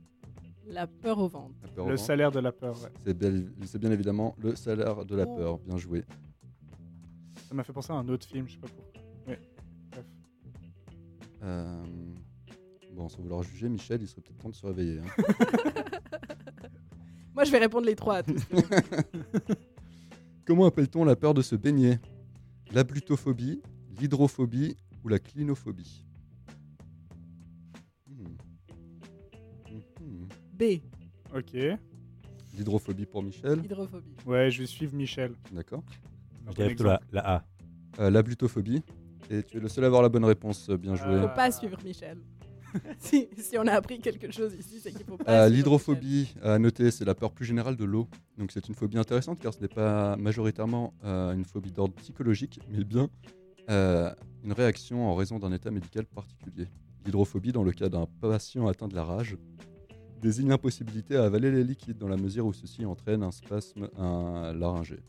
[0.68, 1.56] La peur au ventre.
[1.64, 2.06] la peur au Le ventre.
[2.06, 2.90] salaire de la peur, ouais.
[3.06, 5.36] C'est bien, c'est bien évidemment le salaire de la Oh.
[5.38, 5.58] peur.
[5.60, 6.04] Bien joué.
[7.48, 9.02] Ça m'a fait penser à un autre film, je sais pas pourquoi.
[11.44, 11.84] Euh,
[12.94, 15.00] Bon, sans vouloir juger, Michel, il serait peut-être temps de se réveiller.
[15.00, 15.04] hein.
[17.36, 18.42] Moi, je vais répondre les trois à tous.
[20.46, 22.00] Comment appelle-t-on la peur de se baigner?
[22.74, 23.62] La blutophobie,
[24.00, 26.06] l'hydrophobie ou la clinophobie?
[30.58, 30.82] B.
[31.36, 31.54] Ok.
[32.58, 34.16] L'hydrophobie pour Michel, Hydrophobie.
[34.26, 35.34] Ouais, je vais suivre Michel.
[35.52, 35.84] d'accord.
[36.42, 37.44] Je bon dirais plutôt la, la A.
[38.00, 38.82] Euh, la blutophobie,
[39.30, 40.70] et tu es le seul à avoir la bonne réponse.
[40.70, 41.08] Bien joué.
[41.08, 42.18] Euh, Faut pas suivre Michel.
[43.00, 45.32] si, si on a appris quelque chose ici, c'est qu'il faut pas.
[45.32, 48.08] Euh, suivre L'hydrophobie, à noter, c'est la peur plus générale de l'eau.
[48.38, 52.60] Donc c'est une phobie intéressante car ce n'est pas majoritairement euh, une phobie d'ordre psychologique,
[52.70, 53.10] mais bien
[53.70, 56.68] euh, une réaction en raison d'un état médical particulier.
[57.06, 59.38] L'hydrophobie, dans le cas d'un patient atteint de la rage,
[60.22, 64.54] désigne l'impossibilité à avaler les liquides dans la mesure où ceci entraîne un spasme un
[64.54, 65.00] laryngé.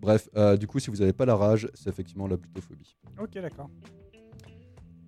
[0.00, 2.96] Bref, euh, du coup, si vous n'avez pas la rage, c'est effectivement la blutophobie.
[3.20, 3.68] Ok, d'accord.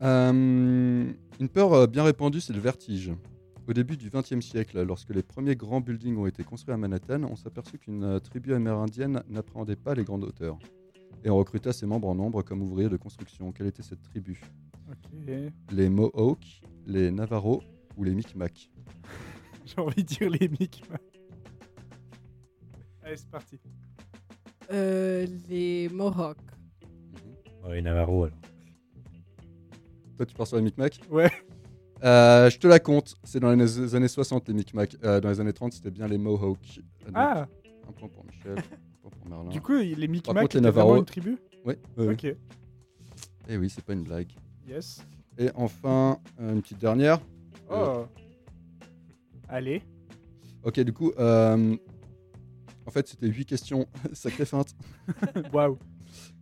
[0.03, 1.11] Euh,
[1.41, 3.13] une peur euh, bien répandue, c'est le vertige.
[3.69, 7.23] Au début du XXe siècle, lorsque les premiers grands buildings ont été construits à Manhattan,
[7.23, 10.59] on s'aperçut qu'une tribu amérindienne n'appréhendait pas les grandes hauteurs.
[11.25, 13.53] Et on recruta ses membres en nombre comme ouvriers de construction.
[13.53, 14.43] Quelle était cette tribu?
[15.71, 17.63] Les Mohawks, les Navajo
[17.97, 18.71] ou les Micmacs
[19.65, 20.83] J'ai envie de dire les mics.
[23.03, 23.59] Allez, c'est parti.
[24.73, 26.39] Euh, les Mohawks.
[27.65, 28.37] Ouais, Navarro, alors.
[30.17, 31.31] Toi, tu pars sur les Micmacs Ouais.
[32.05, 33.15] Euh, je te la compte.
[33.23, 34.97] C'est dans les années 60, les Micmacs.
[35.05, 36.81] Euh, dans les années 30, c'était bien les Mohawks.
[37.05, 37.47] Donc, Ah,
[37.89, 38.63] Un point pour Michel, un
[39.01, 39.51] point pour Merlin.
[39.51, 41.39] du coup, les Micmacs les étaient vraiment une tribu?
[41.65, 41.79] Ouais.
[41.97, 42.27] Ok.
[43.49, 44.33] Eh oui, c'est pas une blague.
[44.67, 45.05] Yes.
[45.39, 47.21] Et enfin, une petite dernière.
[47.73, 48.07] Oh.
[49.49, 49.83] Allez.
[50.63, 51.77] Ok, du coup, euh,
[52.87, 53.87] en fait, c'était 8 questions.
[54.13, 54.75] Sacrée feinte.
[55.53, 55.79] Waouh.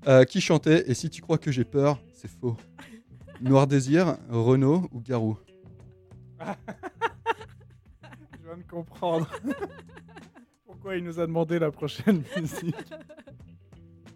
[0.06, 2.56] Euh, qui chantait Et si tu crois que j'ai peur, c'est faux.
[3.40, 5.38] Noir Désir, Renault ou Garou?
[6.40, 6.46] Je
[8.44, 9.30] viens de comprendre.
[10.66, 12.74] Pourquoi il nous a demandé la prochaine musique?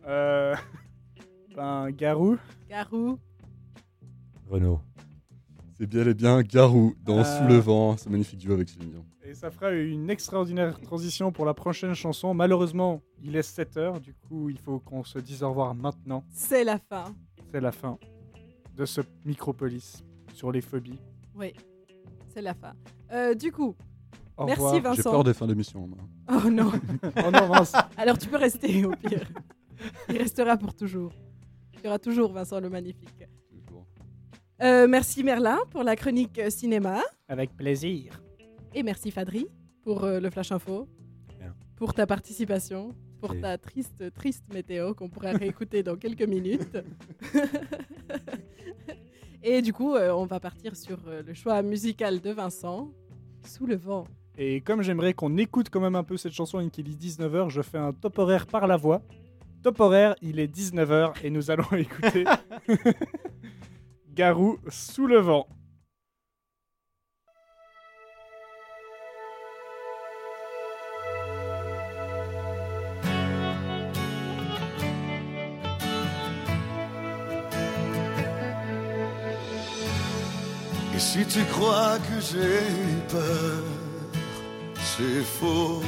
[0.06, 0.54] Euh...
[1.54, 2.36] Ben, Garou?
[2.68, 3.18] Garou.
[4.48, 4.80] Renault.
[5.78, 7.24] C'est bien et bien Garou dans Ah.
[7.24, 9.04] Sous le vent, ce magnifique duo avec Céline Dion.
[9.24, 12.32] Et ça fera une extraordinaire transition pour la prochaine chanson.
[12.34, 16.24] Malheureusement, il est 7 heures, du coup, il faut qu'on se dise au revoir maintenant.
[16.30, 17.04] C'est la fin.
[17.52, 17.98] C'est la fin
[18.76, 20.98] de ce Micropolis sur les phobies.
[21.34, 21.52] Oui,
[22.32, 22.74] c'est la fin.
[23.12, 23.74] Euh, du coup,
[24.36, 24.74] Au merci revoir.
[24.74, 25.10] J'ai Vincent.
[25.10, 25.86] peur des fins d'émission.
[25.88, 25.98] moi.
[26.28, 26.70] Oh non.
[27.26, 27.50] Oh non.
[27.96, 29.28] Alors tu peux rester au pire.
[30.08, 31.12] Il restera pour toujours.
[31.78, 33.24] Il y aura toujours Vincent le Magnifique.
[34.62, 37.00] Euh, merci Merlin pour la chronique euh, cinéma.
[37.28, 38.22] Avec plaisir.
[38.74, 39.46] Et merci Fadri
[39.82, 40.88] pour euh, le Flash Info.
[41.38, 41.54] Rien.
[41.76, 42.94] Pour ta participation.
[43.20, 46.76] Pour Et- ta triste, triste météo qu'on pourra réécouter dans quelques minutes.
[49.42, 52.90] Et du coup, euh, on va partir sur euh, le choix musical de Vincent,
[53.46, 54.06] Sous le vent.
[54.38, 57.50] Et comme j'aimerais qu'on écoute quand même un peu cette chanson et qu'il est 19h,
[57.50, 59.02] je fais un top horaire par la voix.
[59.62, 62.24] Top horaire, il est 19h et nous allons écouter
[64.14, 65.48] Garou sous le vent.
[80.94, 83.64] Et si tu crois que j'ai eu peur,
[84.76, 85.82] c'est faux.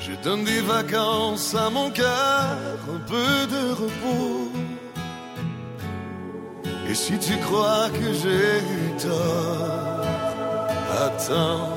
[0.00, 4.75] Je donne des vacances à mon cœur, un peu de repos.
[6.88, 10.04] Et si tu crois que j'ai eu tort,
[11.04, 11.74] attends.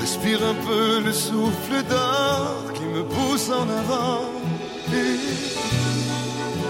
[0.00, 4.24] Respire un peu le souffle d'or qui me pousse en avant.
[4.92, 5.54] Et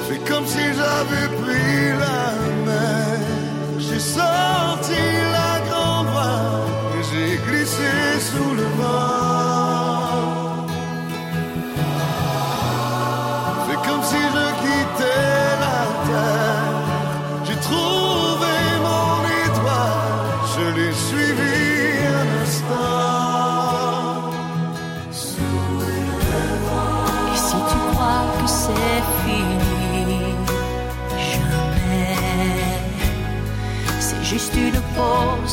[0.09, 2.25] Fais comme si j'avais pris la
[2.67, 3.19] mer.
[3.79, 6.69] J'ai sorti la grande voile
[6.99, 7.91] et j'ai glissé
[8.21, 9.14] sous le vent.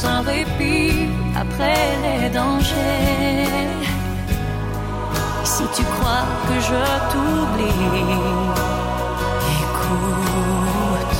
[0.06, 3.68] Un répit après les dangers.
[5.44, 6.82] Si tu crois que je
[7.12, 8.02] t'oublie,
[9.64, 11.18] écoute.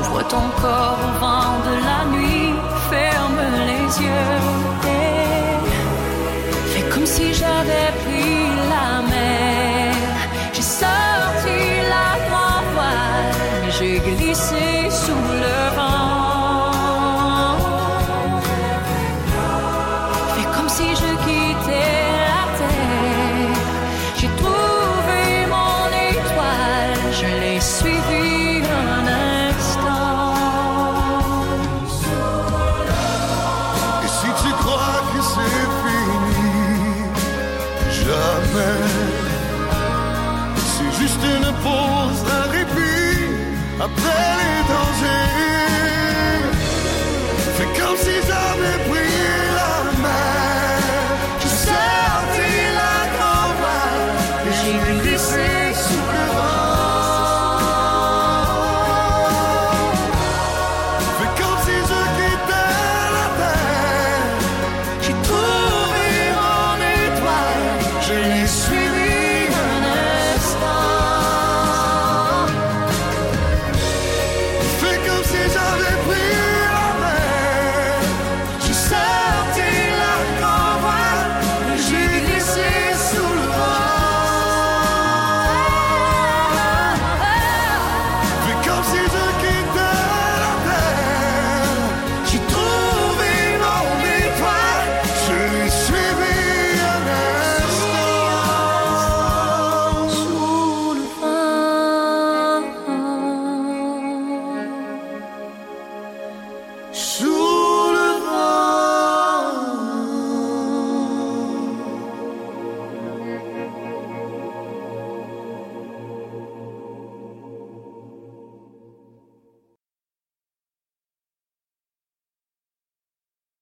[0.00, 2.54] Ouvre ton corps au vent de la nuit,
[2.90, 4.38] ferme les yeux
[4.84, 5.10] et
[6.70, 8.35] Fais comme si j'avais pris